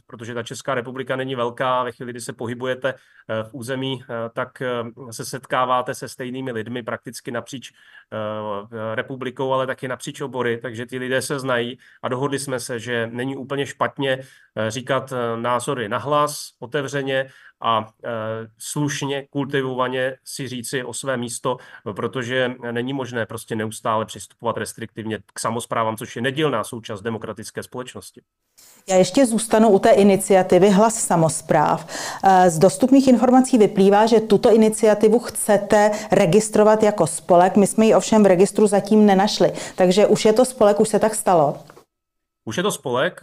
protože 0.06 0.34
ta 0.34 0.42
Česká 0.42 0.74
republika 0.74 1.16
není 1.16 1.34
velká. 1.34 1.82
Ve 1.82 1.92
chvíli, 1.92 2.12
kdy 2.12 2.20
se 2.20 2.32
pohybujete 2.32 2.94
eh, 2.94 3.42
v 3.44 3.54
území, 3.54 4.04
eh, 4.04 4.14
tak 4.32 4.62
se 5.10 5.24
setkáváte 5.24 5.94
se 5.94 6.08
stejnými 6.08 6.52
lidmi 6.52 6.82
prakticky 6.82 7.30
napříč 7.30 7.72
republikou, 8.94 9.52
ale 9.52 9.66
taky 9.66 9.88
napříč 9.88 10.20
obory, 10.20 10.58
takže 10.58 10.86
ty 10.86 10.98
lidé 10.98 11.22
se 11.22 11.38
znají 11.38 11.78
a 12.02 12.08
dohodli 12.08 12.38
jsme 12.38 12.60
se, 12.60 12.78
že 12.78 13.06
není 13.12 13.36
úplně 13.36 13.66
špatně 13.66 14.18
říkat 14.68 15.12
názory 15.36 15.88
nahlas, 15.88 16.50
otevřeně 16.58 17.30
a 17.62 17.86
slušně, 18.58 19.26
kultivovaně 19.30 20.16
si 20.24 20.48
říci 20.48 20.84
o 20.84 20.94
své 20.94 21.16
místo, 21.16 21.56
protože 21.96 22.54
není 22.70 22.92
možné 22.92 23.26
prostě 23.26 23.56
neustále 23.56 24.04
přistupovat 24.06 24.56
restriktivně 24.56 25.18
k 25.34 25.40
samozprávám, 25.40 25.96
což 25.96 26.16
je 26.16 26.22
nedílná 26.22 26.64
součást 26.64 27.02
demokratické 27.02 27.62
společnosti. 27.62 28.22
Já 28.88 28.96
ještě 28.96 29.26
zůstanu 29.26 29.51
u 29.60 29.78
té 29.78 29.90
iniciativy 29.90 30.70
Hlas 30.70 30.94
samozpráv. 30.94 31.86
Eh, 32.24 32.50
z 32.50 32.58
dostupných 32.58 33.08
informací 33.08 33.58
vyplývá, 33.58 34.06
že 34.06 34.20
tuto 34.20 34.54
iniciativu 34.54 35.18
chcete 35.18 35.90
registrovat 36.10 36.82
jako 36.82 37.06
spolek. 37.06 37.56
My 37.56 37.66
jsme 37.66 37.86
ji 37.86 37.94
ovšem 37.94 38.22
v 38.22 38.26
registru 38.26 38.66
zatím 38.66 39.06
nenašli. 39.06 39.52
Takže 39.76 40.06
už 40.06 40.24
je 40.24 40.32
to 40.32 40.44
spolek, 40.44 40.80
už 40.80 40.88
se 40.88 40.98
tak 40.98 41.14
stalo. 41.14 41.56
Už 42.44 42.56
je 42.56 42.62
to 42.62 42.70
spolek. 42.70 43.20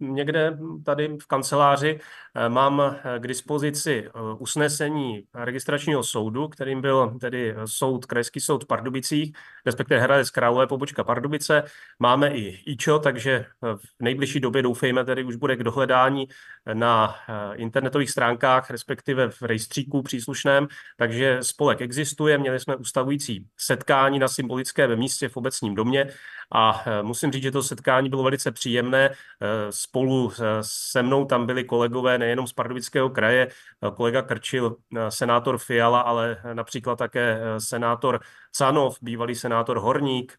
Někde 0.00 0.58
tady 0.84 1.16
v 1.22 1.26
kanceláři 1.26 1.98
eh, 1.98 2.02
mám 2.48 2.80
eh, 2.80 3.18
k 3.18 3.26
dispozici 3.26 4.04
eh, 4.06 4.10
usnesení 4.38 5.24
registračního 5.34 6.02
soudu, 6.04 6.48
kterým 6.48 6.80
byl 6.80 7.16
tedy 7.20 7.54
soud, 7.64 8.06
krajský 8.06 8.40
soud 8.40 8.64
v 8.64 8.66
Pardubicích, 8.66 9.36
respektive 9.66 10.00
Hradec 10.00 10.30
Králové 10.30 10.66
pobočka 10.66 11.04
Pardubice. 11.04 11.62
Máme 11.98 12.30
i 12.34 12.62
IČO, 12.66 12.98
takže 12.98 13.46
v 13.62 14.02
nejbližší 14.02 14.40
době 14.40 14.62
doufejme 14.62 15.04
tedy 15.04 15.24
už 15.24 15.36
bude 15.36 15.56
k 15.56 15.62
dohledání 15.62 16.28
na 16.72 17.16
internetových 17.54 18.10
stránkách, 18.10 18.70
respektive 18.70 19.30
v 19.30 19.42
rejstříku 19.42 20.02
příslušném. 20.02 20.68
Takže 20.96 21.38
spolek 21.42 21.80
existuje, 21.80 22.38
měli 22.38 22.60
jsme 22.60 22.76
ustavující 22.76 23.46
setkání 23.56 24.18
na 24.18 24.28
symbolické 24.28 24.96
místě 24.96 25.28
v 25.28 25.36
obecním 25.36 25.74
domě 25.74 26.08
a 26.54 26.84
musím 27.02 27.32
říct, 27.32 27.42
že 27.42 27.50
to 27.50 27.62
setkání 27.62 28.08
bylo 28.08 28.22
velice 28.22 28.52
příjemné. 28.52 29.10
Eh, 29.10 29.72
spolu 29.72 30.32
eh, 30.32 30.44
se 30.60 31.02
mnou 31.02 31.24
tam 31.24 31.46
byli 31.46 31.64
kolegové 31.64 32.18
nejenom 32.22 32.46
z 32.46 32.52
Pardubického 32.52 33.10
kraje, 33.10 33.48
eh, 33.50 33.90
kolega 33.90 34.22
Krčil, 34.22 34.76
senátor 35.08 35.58
Fiala, 35.58 36.00
ale 36.00 36.36
například 36.52 36.96
také 36.98 37.40
senátor 37.58 38.20
Canov, 38.54 38.98
bývalý 39.02 39.34
senátor 39.34 39.78
Horník, 39.78 40.38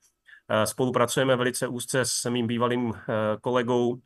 Spolupracujeme 0.65 1.35
velice 1.35 1.67
úzce 1.67 2.05
s 2.05 2.29
mým 2.29 2.47
bývalým 2.47 2.93
kolegou 3.41 3.97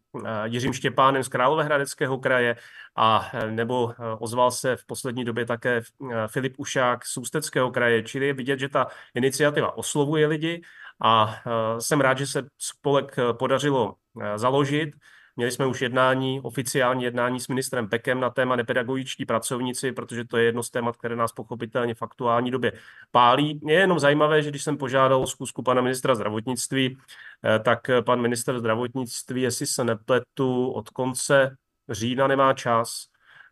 Jiřím 0.45 0.73
Štěpánem 0.73 1.23
z 1.23 1.27
Královéhradeckého 1.27 2.17
kraje 2.17 2.55
a 2.95 3.31
nebo 3.49 3.93
ozval 4.19 4.51
se 4.51 4.75
v 4.75 4.85
poslední 4.85 5.25
době 5.25 5.45
také 5.45 5.81
Filip 6.27 6.53
Ušák 6.57 7.05
z 7.05 7.17
Ústeckého 7.17 7.71
kraje, 7.71 8.03
čili 8.03 8.27
je 8.27 8.33
vidět, 8.33 8.59
že 8.59 8.69
ta 8.69 8.87
iniciativa 9.15 9.77
oslovuje 9.77 10.27
lidi 10.27 10.61
a 11.01 11.35
jsem 11.79 12.01
rád, 12.01 12.17
že 12.17 12.27
se 12.27 12.43
spolek 12.57 13.15
podařilo 13.33 13.95
Eh, 14.21 14.37
založit. 14.37 14.89
Měli 15.37 15.51
jsme 15.51 15.65
už 15.65 15.81
jednání, 15.81 16.41
oficiální 16.41 17.03
jednání 17.03 17.39
s 17.39 17.47
ministrem 17.47 17.89
Pekem 17.89 18.19
na 18.19 18.29
téma 18.29 18.55
nepedagogičtí 18.55 19.25
pracovníci, 19.25 19.91
protože 19.91 20.25
to 20.25 20.37
je 20.37 20.45
jedno 20.45 20.63
z 20.63 20.69
témat, 20.69 20.97
které 20.97 21.15
nás 21.15 21.31
pochopitelně 21.31 21.95
v 21.95 22.01
aktuální 22.01 22.51
době 22.51 22.71
pálí. 23.11 23.59
Je 23.65 23.79
jenom 23.79 23.99
zajímavé, 23.99 24.41
že 24.41 24.49
když 24.49 24.63
jsem 24.63 24.77
požádal 24.77 25.21
o 25.21 25.27
zkusku 25.27 25.63
pana 25.63 25.81
ministra 25.81 26.15
zdravotnictví, 26.15 26.97
eh, 27.45 27.59
tak 27.59 27.79
pan 28.05 28.21
minister 28.21 28.59
zdravotnictví, 28.59 29.41
jestli 29.41 29.67
se 29.67 29.83
nepletu, 29.83 30.71
od 30.71 30.89
konce 30.89 31.55
října 31.89 32.27
nemá 32.27 32.53
čas, 32.53 33.05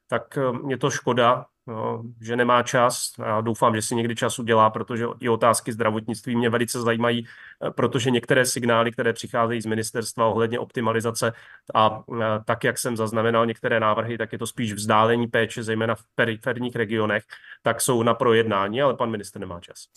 tak 0.08 0.38
eh, 0.38 0.42
je 0.70 0.78
to 0.78 0.90
škoda, 0.90 1.46
no, 1.68 2.04
že 2.22 2.36
nemá 2.36 2.64
čas. 2.64 3.12
Já 3.20 3.42
doufám, 3.42 3.76
že 3.76 3.82
si 3.82 3.96
někdy 3.96 4.16
čas 4.16 4.40
udělá, 4.40 4.70
protože 4.70 5.06
i 5.20 5.30
otázky 5.30 5.72
zdravotnictví 5.72 6.36
mě 6.36 6.50
velice 6.50 6.82
zajímají, 6.82 7.28
eh, 7.68 7.72
protože 7.72 8.12
některé 8.12 8.46
signály, 8.46 8.92
které 8.92 9.14
přicházejí 9.14 9.62
z 9.62 9.66
ministerstva 9.66 10.26
ohledně 10.26 10.60
optimalizace 10.60 11.34
a 11.74 12.04
eh, 12.14 12.24
tak, 12.46 12.64
jak 12.64 12.78
jsem 12.78 12.98
zaznamenal 12.98 13.46
některé 13.46 13.80
návrhy, 13.80 14.18
tak 14.18 14.32
je 14.32 14.38
to 14.38 14.48
spíš 14.48 14.74
vzdálení 14.74 15.28
péče, 15.28 15.64
zejména 15.64 15.96
v 15.96 16.04
periferních 16.16 16.76
regionech, 16.76 17.24
tak 17.64 17.82
jsou 17.82 18.04
na 18.04 18.14
projednání, 18.14 18.82
ale 18.82 18.94
pan 18.94 19.12
minister 19.12 19.40
nemá 19.40 19.60
čas. 19.60 19.88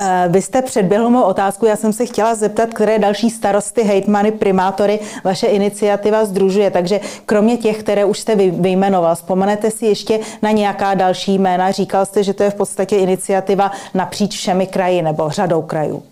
Eh, 0.00 0.28
vy 0.28 0.42
jste 0.42 0.62
předběhl 0.62 1.10
mou 1.10 1.22
otázku, 1.22 1.66
já 1.66 1.76
jsem 1.76 1.92
se 1.92 2.06
chtěla 2.06 2.34
zeptat, 2.34 2.74
které 2.74 2.98
další 2.98 3.30
starosty, 3.30 3.82
hejtmany, 3.82 4.32
primátory 4.32 5.00
vaše 5.24 5.46
iniciativa 5.46 6.24
združuje. 6.24 6.70
Takže 6.70 7.00
kromě 7.26 7.56
těch, 7.56 7.78
které 7.78 8.04
už 8.04 8.18
jste 8.18 8.36
vyjmenoval, 8.36 9.14
vzpomenete 9.14 9.70
si 9.70 9.86
ještě 9.86 10.20
na 10.42 10.50
nějaká 10.50 10.94
další 10.94 11.17
jména? 11.26 11.70
Říkal 11.70 12.06
jste, 12.06 12.24
že 12.24 12.34
to 12.34 12.42
je 12.42 12.50
v 12.50 12.54
podstatě 12.54 12.96
iniciativa 12.96 13.70
napříč 13.94 14.36
všemi 14.36 14.66
kraji 14.66 15.02
nebo 15.02 15.30
řadou 15.30 15.62
krajů. 15.62 16.06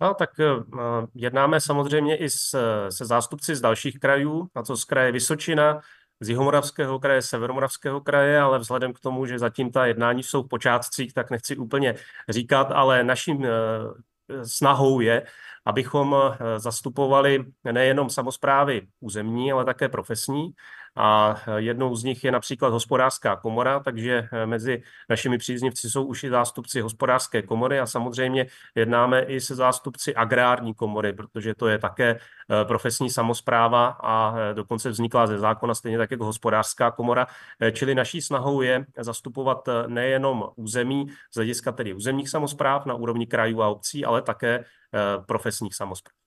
No, 0.00 0.14
tak 0.14 0.30
uh, 0.38 0.80
jednáme 1.14 1.60
samozřejmě 1.60 2.16
i 2.16 2.30
s, 2.30 2.58
se 2.88 3.04
zástupci 3.04 3.56
z 3.56 3.60
dalších 3.60 3.98
krajů, 3.98 4.48
a 4.54 4.62
to 4.62 4.76
z 4.76 4.84
kraje 4.84 5.12
Vysočina, 5.12 5.80
z 6.20 6.28
Jihomoravského 6.28 6.98
kraje, 6.98 7.22
Severomoravského 7.22 8.00
kraje, 8.00 8.40
ale 8.40 8.58
vzhledem 8.58 8.92
k 8.92 9.00
tomu, 9.00 9.26
že 9.26 9.38
zatím 9.38 9.72
ta 9.72 9.86
jednání 9.86 10.22
jsou 10.22 10.42
v 10.42 10.48
počátcích, 10.48 11.14
tak 11.14 11.30
nechci 11.30 11.56
úplně 11.56 11.94
říkat, 12.28 12.68
ale 12.70 13.04
naším 13.04 13.36
uh, 13.36 13.46
snahou 14.42 15.00
je, 15.00 15.22
abychom 15.64 16.16
zastupovali 16.56 17.44
nejenom 17.72 18.10
samozprávy 18.10 18.82
územní, 19.00 19.52
ale 19.52 19.64
také 19.64 19.88
profesní 19.88 20.50
a 20.96 21.36
jednou 21.56 21.96
z 21.96 22.04
nich 22.04 22.24
je 22.24 22.32
například 22.32 22.68
hospodářská 22.68 23.36
komora, 23.36 23.80
takže 23.80 24.28
eh, 24.32 24.46
mezi 24.46 24.82
našimi 25.08 25.38
příznivci 25.38 25.90
jsou 25.90 26.04
už 26.04 26.24
i 26.24 26.30
zástupci 26.30 26.80
hospodářské 26.80 27.42
komory 27.42 27.80
a 27.80 27.86
samozřejmě 27.86 28.46
jednáme 28.74 29.22
i 29.22 29.40
se 29.40 29.54
zástupci 29.54 30.14
agrární 30.14 30.74
komory, 30.74 31.12
protože 31.12 31.54
to 31.54 31.68
je 31.68 31.78
také 31.78 32.10
eh, 32.10 32.64
profesní 32.64 33.10
samozpráva 33.10 33.86
a 33.86 34.34
eh, 34.38 34.54
dokonce 34.54 34.90
vznikla 34.90 35.26
ze 35.26 35.38
zákona 35.38 35.74
stejně 35.74 35.98
tak 35.98 36.10
jako 36.10 36.24
hospodářská 36.24 36.90
komora. 36.90 37.26
Čili 37.72 37.94
naší 37.94 38.22
snahou 38.22 38.60
je 38.62 38.86
zastupovat 38.98 39.68
nejenom 39.86 40.48
území 40.56 41.06
z 41.32 41.36
hlediska 41.36 41.72
tedy 41.72 41.94
územních 41.94 42.28
samozpráv 42.28 42.86
na 42.86 42.94
úrovni 42.94 43.26
krajů 43.26 43.62
a 43.62 43.68
obcí, 43.68 44.04
ale 44.04 44.22
také 44.22 44.64
profesních 45.26 45.74
samozpráv. 45.74 46.25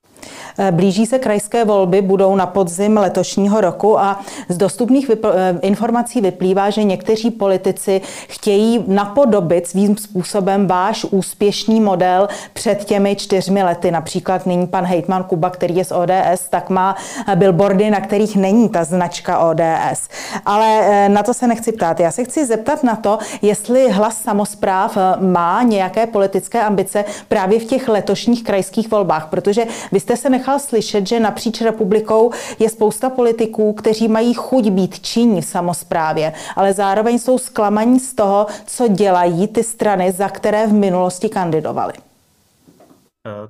Eh, 0.60 0.72
blíží 0.72 1.06
se 1.06 1.20
krajské 1.20 1.66
volby, 1.66 2.02
budou 2.02 2.36
na 2.36 2.46
podzim 2.46 2.98
letošního 2.98 3.62
roku 3.62 4.00
a 4.00 4.20
z 4.50 4.58
dostupných 4.58 5.10
vypl- 5.10 5.32
eh, 5.36 5.60
informací 5.62 6.22
vyplývá, 6.22 6.70
že 6.70 6.84
někteří 6.84 7.32
politici 7.32 8.02
chtějí 8.28 8.84
napodobit 8.88 9.68
svým 9.68 9.98
způsobem 9.98 10.68
váš 10.68 11.06
úspěšný 11.06 11.80
model 11.80 12.28
před 12.54 12.86
těmi 12.86 13.16
čtyřmi 13.16 13.64
lety. 13.64 13.92
Například 13.92 14.46
nyní 14.46 14.68
pan 14.68 14.86
hejtman 14.86 15.24
Kuba, 15.24 15.50
který 15.50 15.76
je 15.76 15.86
z 15.86 15.92
ODS, 15.92 16.50
tak 16.50 16.70
má 16.70 16.96
eh, 17.28 17.36
billboardy, 17.36 17.90
na 17.90 18.02
kterých 18.02 18.36
není 18.36 18.70
ta 18.70 18.84
značka 18.84 19.40
ODS. 19.40 20.10
Ale 20.46 21.10
na 21.10 21.24
to 21.24 21.34
se 21.34 21.48
nechci 21.48 21.72
ptát. 21.72 22.00
Já 22.00 22.12
se 22.12 22.24
chci 22.24 22.46
zeptat 22.46 22.84
na 22.84 22.96
to, 22.96 23.20
jestli 23.42 23.92
hlas 23.92 24.18
samozpráv 24.18 24.98
má 25.20 25.64
nějaké 25.64 26.08
politické 26.08 26.62
ambice 26.62 27.06
právě 27.28 27.60
v 27.60 27.66
těch 27.66 27.90
letošních 27.90 28.44
krajských 28.44 28.92
volbách, 28.92 29.28
protože 29.30 29.66
vy 29.92 30.00
jste 30.00 30.09
se 30.18 30.30
nechal 30.30 30.60
slyšet, 30.60 31.08
že 31.08 31.20
napříč 31.20 31.62
republikou 31.62 32.32
je 32.60 32.70
spousta 32.70 33.10
politiků, 33.10 33.74
kteří 33.74 34.08
mají 34.08 34.34
chuť 34.34 34.70
být 34.70 35.00
činní 35.00 35.42
v 35.42 35.46
samozprávě, 35.46 36.34
ale 36.56 36.74
zároveň 36.74 37.20
jsou 37.20 37.38
zklamaní 37.38 38.00
z 38.00 38.14
toho, 38.14 38.48
co 38.66 38.88
dělají 38.88 39.48
ty 39.48 39.64
strany, 39.64 40.12
za 40.12 40.30
které 40.30 40.68
v 40.68 40.74
minulosti 40.74 41.30
kandidovali. 41.30 41.94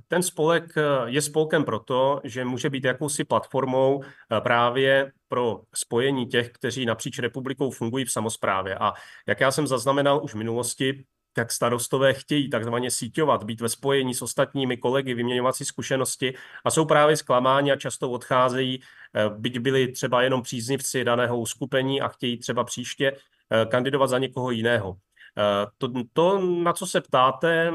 Ten 0.07 0.23
spolek 0.23 0.63
je 1.05 1.21
spolkem 1.21 1.63
proto, 1.63 2.21
že 2.23 2.45
může 2.45 2.69
být 2.69 2.83
jakousi 2.83 3.23
platformou 3.23 4.03
právě 4.39 5.11
pro 5.27 5.59
spojení 5.75 6.25
těch, 6.25 6.49
kteří 6.51 6.85
napříč 6.85 7.19
republikou 7.19 7.71
fungují 7.71 8.05
v 8.05 8.11
samozprávě. 8.11 8.75
A 8.75 8.93
jak 9.27 9.39
já 9.39 9.51
jsem 9.51 9.67
zaznamenal 9.67 10.23
už 10.23 10.33
v 10.33 10.37
minulosti, 10.37 11.03
jak 11.39 11.51
starostové 11.51 12.13
chtějí 12.13 12.49
takzvaně 12.49 12.91
síťovat, 12.91 13.43
být 13.43 13.61
ve 13.61 13.69
spojení 13.69 14.13
s 14.13 14.21
ostatními 14.21 14.77
kolegy, 14.77 15.13
vyměňovat 15.13 15.55
si 15.55 15.65
zkušenosti 15.65 16.33
a 16.65 16.71
jsou 16.71 16.85
právě 16.85 17.17
zklamáni 17.17 17.71
a 17.71 17.75
často 17.75 18.11
odcházejí, 18.11 18.81
eh, 19.15 19.29
byť 19.29 19.59
byli 19.59 19.91
třeba 19.91 20.21
jenom 20.21 20.41
příznivci 20.41 21.03
daného 21.03 21.39
uskupení 21.39 22.01
a 22.01 22.07
chtějí 22.07 22.37
třeba 22.37 22.63
příště 22.63 23.11
eh, 23.51 23.65
kandidovat 23.65 24.07
za 24.07 24.17
někoho 24.17 24.51
jiného. 24.51 24.95
Eh, 25.37 25.67
to, 25.77 25.89
to, 26.13 26.39
na 26.39 26.73
co 26.73 26.87
se 26.87 27.01
ptáte, 27.01 27.71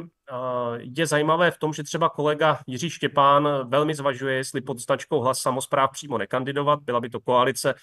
je 0.78 1.06
zajímavé 1.06 1.50
v 1.50 1.58
tom, 1.58 1.72
že 1.72 1.82
třeba 1.82 2.08
kolega 2.08 2.60
Jiří 2.66 2.90
Štěpán 2.90 3.48
velmi 3.68 3.94
zvažuje, 3.94 4.36
jestli 4.36 4.60
pod 4.60 4.78
značkou 4.78 5.20
hlas 5.20 5.38
samozpráv 5.38 5.90
přímo 5.92 6.18
nekandidovat. 6.18 6.80
Byla 6.82 7.00
by 7.00 7.10
to 7.10 7.20
koalice 7.20 7.74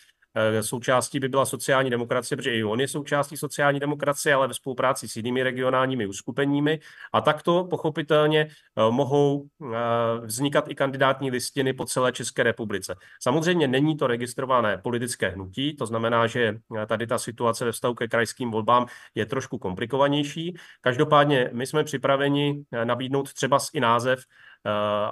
součástí 0.61 1.19
by 1.19 1.29
byla 1.29 1.45
sociální 1.45 1.89
demokracie, 1.89 2.37
protože 2.37 2.55
i 2.55 2.63
on 2.63 2.79
je 2.79 2.87
součástí 2.87 3.37
sociální 3.37 3.79
demokracie, 3.79 4.35
ale 4.35 4.47
ve 4.47 4.53
spolupráci 4.53 5.07
s 5.07 5.15
jinými 5.15 5.43
regionálními 5.43 6.07
uskupeními. 6.07 6.79
A 7.13 7.21
takto 7.21 7.67
pochopitelně 7.69 8.39
eh, 8.41 8.91
mohou 8.91 9.45
eh, 9.45 9.67
vznikat 10.25 10.65
i 10.67 10.75
kandidátní 10.75 11.31
listiny 11.31 11.73
po 11.73 11.85
celé 11.85 12.11
České 12.11 12.43
republice. 12.43 12.95
Samozřejmě 13.21 13.67
není 13.67 13.97
to 13.97 14.07
registrované 14.07 14.77
politické 14.77 15.29
hnutí, 15.29 15.75
to 15.75 15.85
znamená, 15.85 16.27
že 16.27 16.57
tady 16.87 17.07
ta 17.07 17.17
situace 17.17 17.65
ve 17.65 17.71
vztahu 17.71 17.93
ke 17.93 18.07
krajským 18.07 18.51
volbám 18.51 18.85
je 19.15 19.25
trošku 19.25 19.57
komplikovanější. 19.57 20.55
Každopádně 20.81 21.49
my 21.53 21.67
jsme 21.67 21.83
připraveni 21.83 22.63
nabídnout 22.83 23.33
třeba 23.33 23.59
i 23.73 23.79
název 23.79 24.23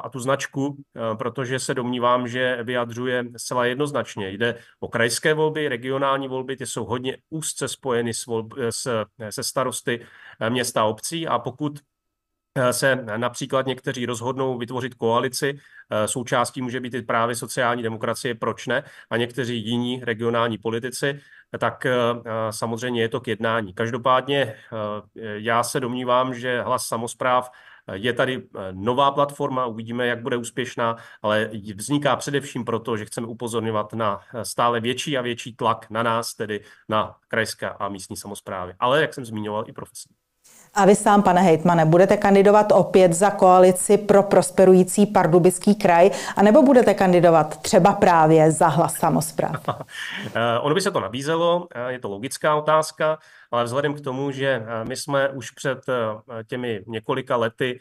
a 0.02 0.10
tu 0.10 0.20
značku, 0.20 0.78
protože 1.18 1.60
se 1.60 1.74
domnívám, 1.74 2.28
že 2.28 2.64
vyjadřuje 2.64 3.26
zcela 3.38 3.66
jednoznačně. 3.66 4.30
Jde 4.30 4.56
o 4.80 4.88
krajské 4.88 5.34
volby, 5.34 5.70
regionální 5.70 6.28
volby, 6.28 6.58
ty 6.58 6.66
jsou 6.66 6.86
hodně 6.86 7.18
úzce 7.30 7.68
spojeny 7.68 8.14
s, 8.14 8.26
volb, 8.26 8.54
s, 8.70 9.06
se 9.30 9.44
starosty 9.44 10.06
města 10.50 10.82
a 10.82 10.86
obcí 10.86 11.28
a 11.28 11.40
pokud 11.40 11.80
se 12.72 12.96
například 13.18 13.66
někteří 13.66 14.06
rozhodnou 14.06 14.58
vytvořit 14.58 14.94
koalici, 14.94 15.60
součástí 16.06 16.62
může 16.62 16.80
být 16.80 16.94
i 16.94 17.02
právě 17.02 17.36
sociální 17.36 17.84
demokracie, 17.84 18.36
proč 18.36 18.68
ne, 18.68 18.84
a 19.10 19.18
někteří 19.18 19.66
jiní 19.66 20.02
regionální 20.04 20.58
politici, 20.58 21.20
tak 21.60 21.88
samozřejmě 22.50 23.02
je 23.02 23.10
to 23.10 23.22
k 23.22 23.28
jednání. 23.28 23.74
Každopádně 23.74 24.56
já 25.36 25.64
se 25.64 25.80
domnívám, 25.80 26.34
že 26.34 26.62
hlas 26.62 26.88
samozpráv 26.88 27.52
Je 27.94 28.14
tady 28.14 28.48
nová 28.72 29.12
platforma, 29.12 29.66
uvidíme, 29.66 30.08
jak 30.08 30.22
bude 30.22 30.38
úspěšná, 30.38 30.96
ale 31.22 31.52
vzniká 31.76 32.16
především 32.16 32.66
proto, 32.66 32.98
že 32.98 33.06
chceme 33.06 33.28
upozorňovat 33.28 33.94
na 33.94 34.20
stále 34.44 34.80
větší 34.80 35.18
a 35.18 35.22
větší 35.22 35.56
tlak 35.56 35.90
na 35.90 36.04
nás, 36.04 36.34
tedy 36.34 36.64
na 36.90 37.16
krajské 37.28 37.70
a 37.70 37.90
místní 37.90 38.18
samozprávy. 38.18 38.74
Ale, 38.80 39.02
jak 39.02 39.14
jsem 39.14 39.26
zmiňoval, 39.26 39.64
i 39.68 39.74
profesní. 39.74 40.16
A 40.74 40.86
vy 40.86 40.96
sám, 40.96 41.24
pane 41.24 41.42
hejtmane, 41.42 41.86
budete 41.86 42.18
kandidovat 42.18 42.72
opět 42.72 43.14
za 43.14 43.32
koalici 43.32 43.98
pro 43.98 44.24
prosperující 44.24 45.06
pardubický 45.06 45.76
kraj, 45.76 46.12
anebo 46.36 46.64
budete 46.64 46.94
kandidovat 46.94 47.62
třeba 47.62 47.94
právě 47.94 48.52
za 48.52 48.68
hlas 48.68 48.94
samozpráv? 48.94 49.66
Eh, 50.36 50.60
ono 50.60 50.76
by 50.76 50.82
se 50.82 50.92
to 50.92 51.00
nabízelo, 51.00 51.68
eh, 51.76 51.92
je 51.92 52.00
to 52.00 52.10
logická 52.10 52.56
otázka, 52.56 53.18
ale 53.52 53.64
vzhledem 53.64 53.94
k 53.94 54.02
tomu, 54.02 54.32
že 54.32 54.48
eh, 54.48 54.86
my 54.86 54.96
jsme 54.96 55.30
už 55.30 55.52
před 55.52 55.80
těmi 56.48 56.84
několika 56.88 57.36
lety 57.36 57.80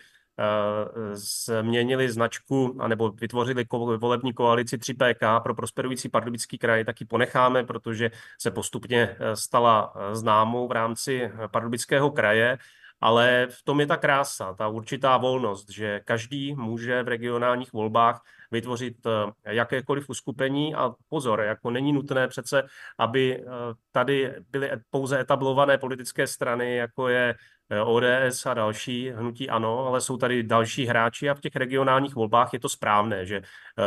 změnili 1.12 2.10
značku 2.10 2.76
anebo 2.80 3.10
vytvořili 3.10 3.64
volební 3.98 4.32
koalici 4.32 4.76
3PK 4.76 5.40
pro 5.40 5.54
prosperující 5.54 6.08
pardubický 6.08 6.58
kraj, 6.58 6.84
tak 6.84 7.00
ji 7.00 7.06
ponecháme, 7.06 7.64
protože 7.64 8.10
se 8.40 8.50
postupně 8.50 9.16
stala 9.34 9.92
známou 10.12 10.68
v 10.68 10.72
rámci 10.72 11.30
pardubického 11.50 12.10
kraje 12.10 12.58
ale 13.00 13.46
v 13.50 13.62
tom 13.64 13.80
je 13.80 13.86
ta 13.86 13.96
krása, 13.96 14.54
ta 14.54 14.68
určitá 14.68 15.16
volnost, 15.16 15.70
že 15.70 16.00
každý 16.04 16.54
může 16.54 17.02
v 17.02 17.08
regionálních 17.08 17.72
volbách 17.72 18.22
vytvořit 18.50 18.96
eh, 19.06 19.52
jakékoliv 19.52 20.08
uskupení 20.10 20.74
a 20.74 20.94
pozor, 21.08 21.40
jako 21.40 21.70
není 21.70 21.92
nutné 21.92 22.28
přece, 22.28 22.62
aby 22.98 23.36
eh, 23.40 23.44
tady 23.92 24.34
byly 24.50 24.70
pouze 24.90 25.20
etablované 25.20 25.78
politické 25.78 26.26
strany, 26.26 26.76
jako 26.76 27.08
je 27.08 27.34
eh, 27.70 27.80
ODS 27.80 28.46
a 28.46 28.54
další 28.54 29.10
hnutí 29.10 29.50
ano, 29.50 29.86
ale 29.86 30.00
jsou 30.00 30.16
tady 30.16 30.42
další 30.42 30.86
hráči 30.86 31.30
a 31.30 31.34
v 31.34 31.40
těch 31.40 31.56
regionálních 31.56 32.14
volbách 32.14 32.52
je 32.52 32.60
to 32.60 32.68
správné, 32.68 33.26
že 33.26 33.42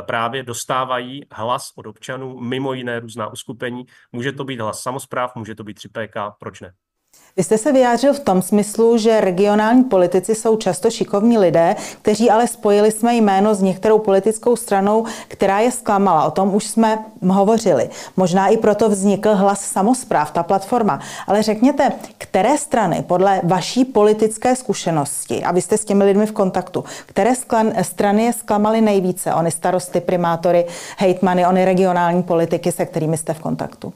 právě 0.05 0.43
dostávají 0.43 1.25
hlas 1.31 1.71
od 1.75 1.85
občanů, 1.85 2.39
mimo 2.39 2.73
jiné 2.73 2.99
různá 2.99 3.27
uskupení. 3.27 3.85
Může 4.11 4.31
to 4.31 4.43
být 4.43 4.59
hlas 4.59 4.81
samozpráv, 4.81 5.35
může 5.35 5.55
to 5.55 5.63
být 5.63 5.77
3PK, 5.77 6.33
proč 6.39 6.61
ne? 6.61 6.73
Vy 7.37 7.43
jste 7.43 7.57
se 7.57 7.71
vyjádřil 7.71 8.13
v 8.13 8.19
tom 8.19 8.41
smyslu, 8.41 8.97
že 8.97 9.21
regionální 9.21 9.83
politici 9.83 10.35
jsou 10.35 10.57
často 10.57 10.89
šikovní 10.89 11.37
lidé, 11.37 11.75
kteří 12.01 12.29
ale 12.29 12.47
spojili 12.47 12.91
jsme 12.91 13.15
jméno 13.15 13.55
s 13.55 13.61
některou 13.61 13.99
politickou 13.99 14.55
stranou, 14.55 15.05
která 15.27 15.59
je 15.59 15.71
zklamala. 15.71 16.25
O 16.25 16.31
tom 16.31 16.55
už 16.55 16.67
jsme 16.67 17.05
hovořili. 17.27 17.89
Možná 18.17 18.47
i 18.47 18.57
proto 18.57 18.89
vznikl 18.89 19.35
hlas 19.35 19.61
samozpráv, 19.61 20.31
ta 20.31 20.43
platforma. 20.43 20.99
Ale 21.27 21.43
řekněte, 21.43 21.91
které 22.17 22.57
strany 22.57 23.03
podle 23.07 23.41
vaší 23.43 23.85
politické 23.85 24.55
zkušenosti, 24.55 25.43
a 25.43 25.51
vy 25.51 25.61
jste 25.61 25.77
s 25.77 25.85
těmi 25.85 26.03
lidmi 26.03 26.25
v 26.25 26.31
kontaktu, 26.31 26.83
které 27.05 27.33
strany 27.81 28.23
je 28.23 28.33
zklamaly 28.33 28.81
nejvíce? 28.81 29.33
Ony 29.33 29.51
starosty, 29.51 30.01
primátory, 30.01 30.65
hejtmany, 30.97 31.47
ony 31.47 31.65
regionální 31.65 32.23
politiky, 32.23 32.71
se 32.71 32.85
kterými 32.85 33.17
jste 33.17 33.33
v 33.33 33.39
kontaktu? 33.39 33.93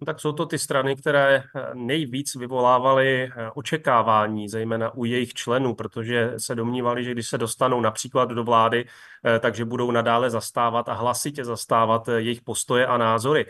No 0.00 0.04
tak 0.04 0.20
jsou 0.20 0.32
to 0.32 0.46
ty 0.46 0.58
strany, 0.58 0.96
které 0.96 1.36
eh, 1.36 1.74
nejvíc 1.74 2.34
vyvolávaly 2.34 3.24
eh, 3.24 3.50
očekávání, 3.54 4.48
zejména 4.48 4.94
u 4.94 5.04
jejich 5.04 5.34
členů, 5.34 5.74
protože 5.74 6.34
se 6.36 6.54
domnívali, 6.54 7.04
že 7.04 7.12
když 7.12 7.28
se 7.28 7.38
dostanou 7.38 7.80
například 7.80 8.30
do 8.30 8.44
vlády, 8.44 8.88
eh, 9.24 9.38
takže 9.38 9.64
budou 9.64 9.90
nadále 9.90 10.30
zastávat 10.30 10.88
a 10.88 10.92
hlasitě 10.92 11.44
zastávat 11.44 12.08
jejich 12.08 12.42
postoje 12.42 12.86
a 12.86 12.98
názory. 12.98 13.46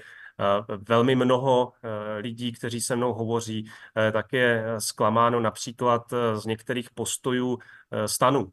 Velmi 0.88 1.14
mnoho 1.14 1.72
lidí, 2.16 2.52
kteří 2.52 2.80
se 2.80 2.96
mnou 2.96 3.12
hovoří, 3.12 3.70
tak 4.12 4.32
je 4.32 4.64
zklamáno 4.78 5.40
například 5.40 6.02
z 6.34 6.46
některých 6.46 6.90
postojů 6.90 7.58
stanu. 8.06 8.52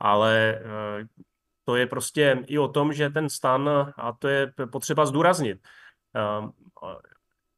Ale 0.00 0.62
to 1.64 1.76
je 1.76 1.86
prostě 1.86 2.42
i 2.46 2.58
o 2.58 2.68
tom, 2.68 2.92
že 2.92 3.10
ten 3.10 3.28
stan, 3.28 3.92
a 3.96 4.12
to 4.12 4.28
je 4.28 4.52
potřeba 4.72 5.06
zdůraznit, 5.06 5.58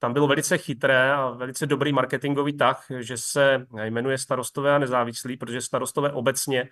tam 0.03 0.13
bylo 0.13 0.27
velice 0.27 0.59
chytré 0.59 1.13
a 1.13 1.31
velice 1.31 1.67
dobrý 1.67 1.93
marketingový 1.93 2.53
tah, 2.53 2.87
že 2.99 3.17
se 3.17 3.67
jmenuje 3.85 4.19
starostové 4.19 4.75
a 4.75 4.79
nezávislí, 4.79 5.37
protože 5.37 5.61
starostové 5.61 6.13
obecně 6.13 6.61
eh, 6.63 6.69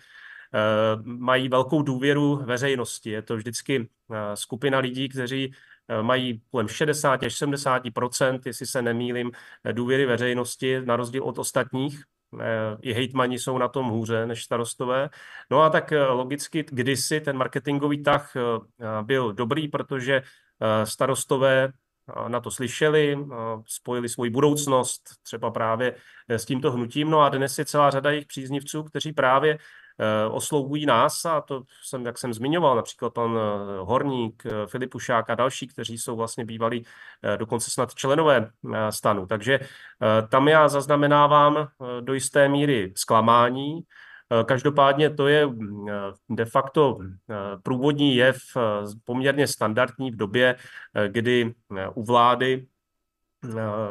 mají 1.02 1.48
velkou 1.48 1.82
důvěru 1.82 2.36
veřejnosti. 2.36 3.10
Je 3.10 3.22
to 3.22 3.36
vždycky 3.36 3.88
eh, 4.12 4.36
skupina 4.36 4.78
lidí, 4.78 5.08
kteří 5.08 5.52
eh, 5.88 6.02
mají 6.02 6.42
kolem 6.50 6.68
60 6.68 7.22
až 7.22 7.42
70% 7.42 8.40
jestli 8.46 8.66
se 8.66 8.82
nemýlim, 8.82 9.30
důvěry 9.72 10.06
veřejnosti, 10.06 10.82
na 10.84 10.96
rozdíl 10.96 11.24
od 11.24 11.38
ostatních. 11.38 12.02
I 12.82 12.92
hejtmani 12.92 13.38
jsou 13.38 13.58
na 13.58 13.68
tom 13.68 13.88
hůře 13.88 14.26
než 14.26 14.44
starostové. 14.44 15.10
No 15.50 15.62
a 15.62 15.70
tak 15.70 15.92
logicky 16.08 16.64
kdysi 16.70 17.20
ten 17.20 17.36
marketingový 17.36 18.02
tah 18.02 18.32
byl 19.02 19.32
dobrý, 19.32 19.68
protože 19.68 20.22
starostové 20.84 21.72
na 22.28 22.40
to 22.40 22.50
slyšeli, 22.50 23.18
spojili 23.66 24.08
svoji 24.08 24.30
budoucnost 24.30 25.02
třeba 25.22 25.50
právě 25.50 25.94
eh, 26.28 26.38
s 26.38 26.44
tímto 26.44 26.72
hnutím. 26.72 27.10
No 27.10 27.20
a 27.20 27.28
dnes 27.28 27.58
je 27.58 27.64
celá 27.64 27.90
řada 27.90 28.10
jejich 28.10 28.26
příznivců, 28.26 28.82
kteří 28.82 29.12
právě 29.12 29.58
eh, 29.58 30.28
oslovují 30.30 30.86
nás 30.86 31.24
a 31.24 31.40
to 31.40 31.62
jsem, 31.84 32.06
jak 32.06 32.18
jsem 32.18 32.34
zmiňoval, 32.34 32.76
například 32.76 33.14
pan 33.14 33.38
eh, 33.38 33.78
Horník, 33.80 34.42
Filip 34.66 34.94
Ušák 34.94 35.30
a 35.30 35.34
další, 35.34 35.66
kteří 35.66 35.98
jsou 35.98 36.16
vlastně 36.16 36.44
bývalí 36.44 36.84
dokonce 37.36 37.70
snad 37.70 37.94
členové 37.94 38.50
stanu. 38.90 39.26
Takže 39.26 39.60
tam 40.28 40.48
já 40.48 40.68
zaznamenávám 40.68 41.68
do 42.00 42.14
jisté 42.14 42.48
míry 42.48 42.92
zklamání, 42.96 43.82
Eh, 43.82 43.84
každopádně 44.44 45.10
to 45.10 45.28
je 45.28 45.46
mm, 45.46 45.88
eh, 45.88 45.92
de 46.30 46.44
facto 46.44 46.98
eh, 47.02 47.34
průvodní 47.62 48.16
jev 48.16 48.36
poměrně 49.04 49.46
standardní 49.46 50.10
v 50.10 50.16
době, 50.16 50.56
kdy 51.08 51.54
u 51.94 52.04
vlády 52.04 52.66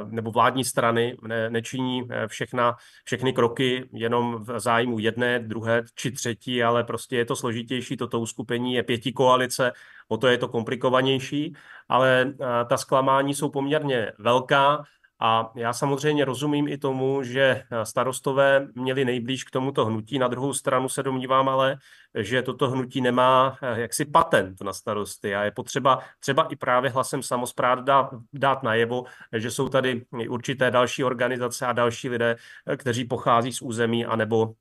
nebo 0.06 0.32
vládní 0.32 0.64
strany 0.64 1.18
ne, 1.28 1.50
nečiní 1.50 2.08
všechna, 2.28 2.76
všechny 3.06 3.34
kroky 3.34 3.90
jenom 3.94 4.44
v 4.44 4.60
zájmu 4.60 5.00
jedné, 5.00 5.40
druhé 5.40 5.84
či 5.96 6.12
třetí, 6.12 6.64
ale 6.64 6.84
prostě 6.84 7.18
je 7.18 7.26
to 7.26 7.36
složitější, 7.36 7.98
toto 7.98 8.20
uskupení 8.20 8.74
je 8.74 8.84
pěti 8.84 9.12
koalice, 9.12 9.72
o 10.08 10.18
to 10.18 10.28
je 10.28 10.38
to 10.38 10.48
komplikovanější, 10.48 11.56
ale 11.90 12.34
ta 12.68 12.78
zklamání 12.78 13.34
jsou 13.34 13.50
poměrně 13.50 14.12
velká 14.20 14.84
a 15.22 15.52
já 15.56 15.74
samozřejmě 15.74 16.26
rozumím 16.26 16.68
i 16.68 16.78
tomu, 16.78 17.24
že 17.24 17.42
eh, 17.42 17.86
starostové 17.86 18.68
měli 18.76 19.06
nejblíž 19.06 19.44
k 19.44 19.52
tomuto 19.52 19.86
hnutí. 19.86 20.20
Na 20.20 20.28
druhou 20.28 20.54
stranu 20.54 20.90
se 20.90 21.04
domnívám 21.04 21.50
ale, 21.50 21.78
že 22.16 22.42
toto 22.42 22.70
hnutí 22.70 23.02
nemá 23.02 23.58
eh, 23.62 23.82
jaksi 23.82 24.06
patent 24.06 24.62
na 24.62 24.74
starosty 24.74 25.36
a 25.36 25.44
je 25.44 25.52
potřeba 25.52 26.00
třeba 26.20 26.44
i 26.44 26.56
právě 26.56 26.92
hlasem 26.92 27.24
samozpráv 27.24 27.80
dát, 27.80 28.10
dát 28.34 28.64
najevo, 28.64 29.04
že 29.38 29.52
jsou 29.52 29.70
tady 29.70 30.06
určité 30.30 30.72
další 30.72 31.04
organizace 31.04 31.66
a 31.66 31.74
další 31.74 32.10
lidé, 32.10 32.36
eh, 32.68 32.78
kteří 32.78 33.06
pochází 33.06 33.54
z 33.54 33.62
území 33.62 34.06
anebo 34.06 34.54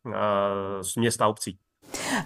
z 0.81 0.97
města 0.97 1.27
obcí. 1.27 1.59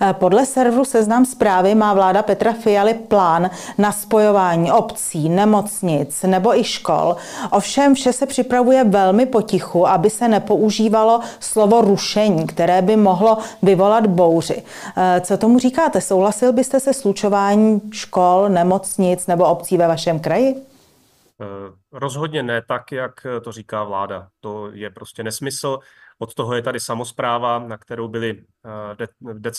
Eh, 0.00 0.12
podle 0.12 0.46
serveru 0.46 0.84
Seznam 0.84 1.24
zprávy 1.24 1.74
má 1.74 1.94
vláda 1.94 2.22
Petra 2.22 2.52
Fialy 2.52 2.94
plán 2.94 3.50
na 3.78 3.92
spojování 3.92 4.72
obcí, 4.72 5.28
nemocnic 5.28 6.22
nebo 6.22 6.58
i 6.58 6.64
škol. 6.64 7.16
Ovšem 7.50 7.94
vše 7.94 8.12
se 8.12 8.26
připravuje 8.26 8.84
velmi 8.84 9.26
potichu, 9.26 9.88
aby 9.88 10.10
se 10.10 10.28
nepoužívalo 10.28 11.20
slovo 11.40 11.80
rušení, 11.80 12.46
které 12.46 12.82
by 12.82 12.96
mohlo 12.96 13.38
vyvolat 13.62 14.06
bouři. 14.06 14.62
Eh, 14.96 15.20
co 15.20 15.36
tomu 15.36 15.58
říkáte? 15.58 16.00
Souhlasil 16.00 16.52
byste 16.52 16.80
se 16.80 16.94
slučování 16.94 17.80
škol, 17.92 18.48
nemocnic 18.48 19.26
nebo 19.26 19.44
obcí 19.44 19.76
ve 19.76 19.88
vašem 19.88 20.20
kraji? 20.20 20.54
Eh, 21.40 21.44
rozhodně 21.92 22.42
ne 22.42 22.62
tak, 22.68 22.92
jak 22.92 23.12
to 23.44 23.52
říká 23.52 23.84
vláda. 23.84 24.26
To 24.40 24.70
je 24.72 24.90
prostě 24.90 25.22
nesmysl. 25.22 25.78
Od 26.22 26.34
toho 26.34 26.54
je 26.54 26.62
tady 26.62 26.80
samozpráva, 26.80 27.58
na 27.58 27.78
kterou 27.78 28.08
byly 28.08 28.44
eh, 28.92 28.96
de, 29.34 29.50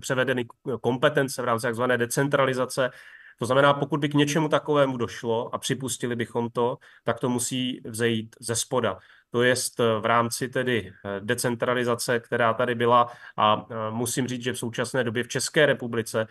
převedeny 0.00 0.46
kompetence 0.80 1.42
v 1.42 1.44
rámci 1.44 1.66
tzv. 1.70 1.82
decentralizace. 1.82 2.90
To 3.38 3.46
znamená, 3.46 3.74
pokud 3.74 4.00
by 4.00 4.08
k 4.08 4.14
něčemu 4.14 4.48
takovému 4.48 4.96
došlo 4.96 5.54
a 5.54 5.58
připustili 5.58 6.16
bychom 6.16 6.50
to, 6.50 6.78
tak 7.04 7.20
to 7.20 7.28
musí 7.28 7.80
vzejít 7.84 8.36
ze 8.40 8.56
spoda 8.56 8.98
to 9.30 9.42
je 9.42 9.54
v 10.00 10.04
rámci 10.04 10.48
tedy 10.48 10.92
eh, 11.04 11.20
decentralizace, 11.20 12.20
která 12.20 12.54
tady 12.54 12.74
byla 12.74 13.12
a 13.36 13.66
eh, 13.70 13.74
musím 13.90 14.28
říct, 14.28 14.42
že 14.42 14.52
v 14.52 14.58
současné 14.58 15.04
době 15.04 15.22
v 15.22 15.28
České 15.28 15.66
republice 15.66 16.26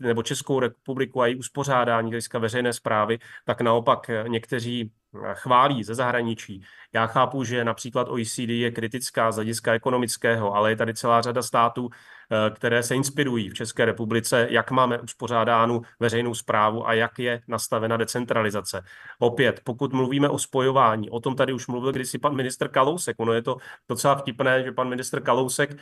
nebo 0.00 0.22
Českou 0.22 0.60
republiku 0.60 1.22
a 1.22 1.26
její 1.26 1.36
uspořádání 1.36 2.10
hlediska 2.10 2.38
veřejné 2.38 2.72
zprávy, 2.72 3.18
tak 3.44 3.60
naopak 3.60 4.10
eh, 4.10 4.24
někteří 4.28 4.92
chválí 5.34 5.84
ze 5.84 5.94
zahraničí. 5.94 6.62
Já 6.92 7.06
chápu, 7.06 7.44
že 7.44 7.64
například 7.64 8.08
OECD 8.08 8.48
je 8.48 8.70
kritická 8.70 9.32
z 9.32 9.34
hlediska 9.34 9.72
ekonomického, 9.72 10.54
ale 10.54 10.70
je 10.70 10.76
tady 10.76 10.94
celá 10.94 11.22
řada 11.22 11.42
států, 11.42 11.90
Eh, 12.30 12.50
které 12.50 12.82
se 12.82 12.94
inspirují 12.94 13.50
v 13.50 13.54
České 13.54 13.84
republice, 13.84 14.46
jak 14.50 14.70
máme 14.70 14.98
uspořádánu 15.00 15.82
veřejnou 16.00 16.34
zprávu 16.34 16.88
a 16.88 16.92
jak 16.92 17.18
je 17.18 17.42
nastavena 17.48 17.96
decentralizace. 17.96 18.84
Opět, 19.18 19.60
pokud 19.64 19.92
mluvíme 19.92 20.28
o 20.28 20.38
spojování, 20.38 21.10
o 21.10 21.20
tom 21.20 21.36
tady 21.36 21.52
už 21.52 21.66
mluvil 21.66 21.92
kdysi 21.92 22.18
pan 22.18 22.36
minister 22.36 22.68
Kalousek. 22.68 23.16
Ono 23.18 23.32
je 23.32 23.42
to 23.42 23.56
docela 23.88 24.14
vtipné, 24.14 24.62
že 24.62 24.72
pan 24.72 24.88
minister 24.88 25.22
Kalousek 25.22 25.76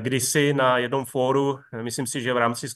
kdysi 0.00 0.52
na 0.52 0.78
jednom 0.78 1.04
fóru, 1.04 1.58
myslím 1.82 2.06
si, 2.06 2.20
že 2.20 2.32
v 2.32 2.36
rámci 2.36 2.68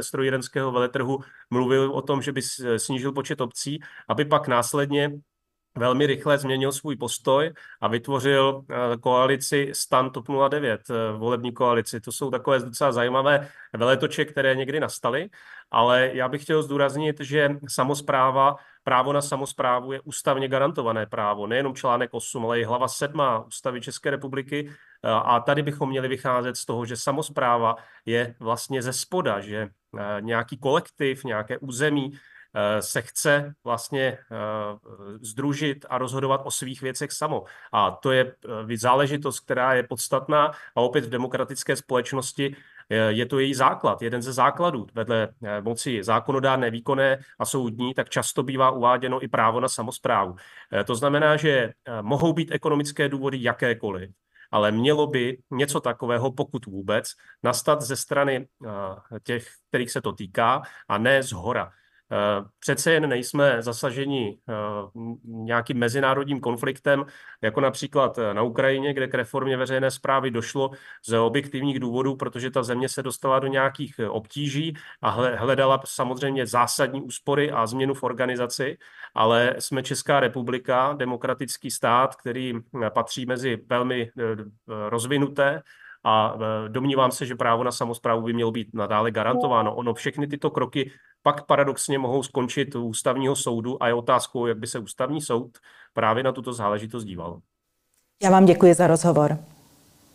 strojírenského 0.00 0.72
veletrhu, 0.72 1.20
mluvil 1.50 1.92
o 1.92 2.02
tom, 2.02 2.22
že 2.22 2.32
by 2.32 2.42
snížil 2.76 3.12
počet 3.12 3.40
obcí, 3.40 3.80
aby 4.08 4.24
pak 4.24 4.48
následně 4.48 5.10
velmi 5.78 6.06
rychle 6.06 6.38
změnil 6.38 6.72
svůj 6.72 6.96
postoj 6.96 7.52
a 7.80 7.88
vytvořil 7.88 8.64
eh, 8.70 8.96
koalici 8.96 9.70
STAN 9.74 10.10
TOP 10.10 10.26
09, 10.48 10.80
eh, 10.90 11.12
volební 11.16 11.52
koalici. 11.52 12.00
To 12.00 12.12
jsou 12.12 12.30
takové 12.30 12.58
docela 12.58 12.92
zajímavé 12.92 13.48
veletoče, 13.72 14.24
které 14.24 14.54
někdy 14.54 14.80
nastaly, 14.80 15.28
ale 15.70 16.10
já 16.12 16.28
bych 16.28 16.42
chtěl 16.42 16.62
zdůraznit, 16.62 17.20
že 17.20 17.48
samozpráva, 17.68 18.56
právo 18.84 19.12
na 19.12 19.22
samozprávu 19.22 19.92
je 19.92 20.00
ústavně 20.00 20.48
garantované 20.48 21.06
právo, 21.06 21.46
nejenom 21.46 21.74
článek 21.74 22.14
8, 22.14 22.44
ale 22.44 22.60
i 22.60 22.64
hlava 22.64 22.88
7 22.88 23.22
ústavy 23.46 23.80
České 23.80 24.10
republiky 24.10 24.68
eh, 24.68 25.08
a 25.08 25.40
tady 25.40 25.62
bychom 25.62 25.88
měli 25.88 26.08
vycházet 26.08 26.56
z 26.56 26.64
toho, 26.64 26.84
že 26.84 26.96
samozpráva 26.96 27.76
je 28.06 28.34
vlastně 28.40 28.82
ze 28.82 28.92
spoda, 28.92 29.40
že 29.40 29.68
nějaký 30.20 30.58
kolektiv, 30.58 31.24
nějaké 31.24 31.58
území 31.58 32.12
se 32.80 33.02
chce 33.02 33.54
vlastně 33.64 34.18
združit 35.20 35.84
eh, 35.84 35.88
a 35.88 35.98
rozhodovat 35.98 36.40
o 36.44 36.50
svých 36.50 36.82
věcech 36.82 37.12
samo. 37.12 37.44
A 37.72 37.90
to 37.90 38.12
je 38.12 38.34
eh, 38.72 38.76
záležitost, 38.76 39.40
která 39.40 39.74
je 39.74 39.82
podstatná 39.82 40.52
a 40.76 40.80
opět 40.80 41.04
v 41.04 41.10
demokratické 41.10 41.76
společnosti 41.76 42.56
je 43.08 43.26
to 43.26 43.38
její 43.38 43.54
základ, 43.54 44.02
jeden 44.02 44.22
ze 44.22 44.32
základů. 44.32 44.86
Vedle 44.94 45.28
moci 45.60 46.02
zákonodárné, 46.02 46.70
výkonné 46.70 47.18
a 47.38 47.44
soudní, 47.44 47.94
tak 47.94 48.08
často 48.08 48.42
bývá 48.42 48.70
uváděno 48.70 49.24
i 49.24 49.28
právo 49.28 49.60
na 49.60 49.68
samozprávu. 49.68 50.36
To 50.84 50.94
znamená, 50.94 51.36
že 51.36 51.72
mohou 52.02 52.32
být 52.32 52.52
ekonomické 52.52 53.08
důvody 53.08 53.38
jakékoliv, 53.40 54.10
ale 54.50 54.72
mělo 54.72 55.06
by 55.06 55.38
něco 55.50 55.80
takového, 55.80 56.32
pokud 56.32 56.66
vůbec, 56.66 57.12
nastat 57.42 57.82
ze 57.82 57.96
strany 57.96 58.48
těch, 59.22 59.48
kterých 59.68 59.90
se 59.90 60.00
to 60.00 60.12
týká, 60.12 60.62
a 60.88 60.98
ne 60.98 61.22
z 61.22 61.32
hora. 61.32 61.72
Eh, 62.12 62.44
přece 62.58 62.92
jen 62.92 63.08
nejsme 63.08 63.62
zasaženi 63.62 64.38
eh, 64.48 64.52
nějakým 65.24 65.78
mezinárodním 65.78 66.40
konfliktem, 66.40 67.06
jako 67.42 67.60
například 67.60 68.18
eh, 68.18 68.34
na 68.34 68.42
Ukrajině, 68.42 68.94
kde 68.94 69.06
k 69.08 69.14
reformě 69.14 69.56
veřejné 69.56 69.90
zprávy 69.90 70.30
došlo 70.30 70.70
z 71.04 71.12
objektivních 71.18 71.80
důvodů, 71.80 72.16
protože 72.16 72.50
ta 72.50 72.62
země 72.62 72.88
se 72.88 73.02
dostala 73.02 73.38
do 73.38 73.46
nějakých 73.46 74.00
obtíží 74.08 74.74
a 75.02 75.10
hledala 75.10 75.82
samozřejmě 75.84 76.46
zásadní 76.46 77.02
úspory 77.02 77.50
a 77.50 77.66
změnu 77.66 77.94
v 77.94 78.02
organizaci, 78.02 78.78
ale 79.14 79.54
jsme 79.58 79.82
Česká 79.82 80.20
republika, 80.20 80.92
demokratický 80.92 81.70
stát, 81.70 82.16
který 82.16 82.54
patří 82.94 83.26
mezi 83.26 83.58
velmi 83.68 84.10
rozvinuté 84.88 85.62
a 86.04 86.34
domnívám 86.68 87.10
se, 87.10 87.26
že 87.26 87.34
právo 87.34 87.64
na 87.64 87.72
samozprávu 87.72 88.22
by 88.22 88.32
mělo 88.32 88.50
být 88.50 88.68
nadále 88.74 89.10
garantováno. 89.10 89.74
Ono 89.74 89.94
všechny 89.94 90.26
tyto 90.26 90.50
kroky 90.50 90.90
pak 91.22 91.46
paradoxně 91.46 91.98
mohou 91.98 92.22
skončit 92.22 92.74
u 92.74 92.84
ústavního 92.84 93.36
soudu 93.36 93.82
a 93.82 93.88
je 93.88 93.94
otázkou, 93.94 94.46
jak 94.46 94.58
by 94.58 94.66
se 94.66 94.78
ústavní 94.78 95.20
soud 95.20 95.58
právě 95.94 96.22
na 96.22 96.32
tuto 96.32 96.52
záležitost 96.52 97.04
díval. 97.04 97.40
Já 98.22 98.30
vám 98.30 98.44
děkuji 98.44 98.74
za 98.74 98.86
rozhovor. 98.86 99.38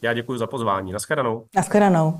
Já 0.01 0.13
děkuji 0.13 0.37
za 0.39 0.47
pozvání. 0.47 0.91
Naschledanou. 0.91 1.45
Naschledanou. 1.55 2.19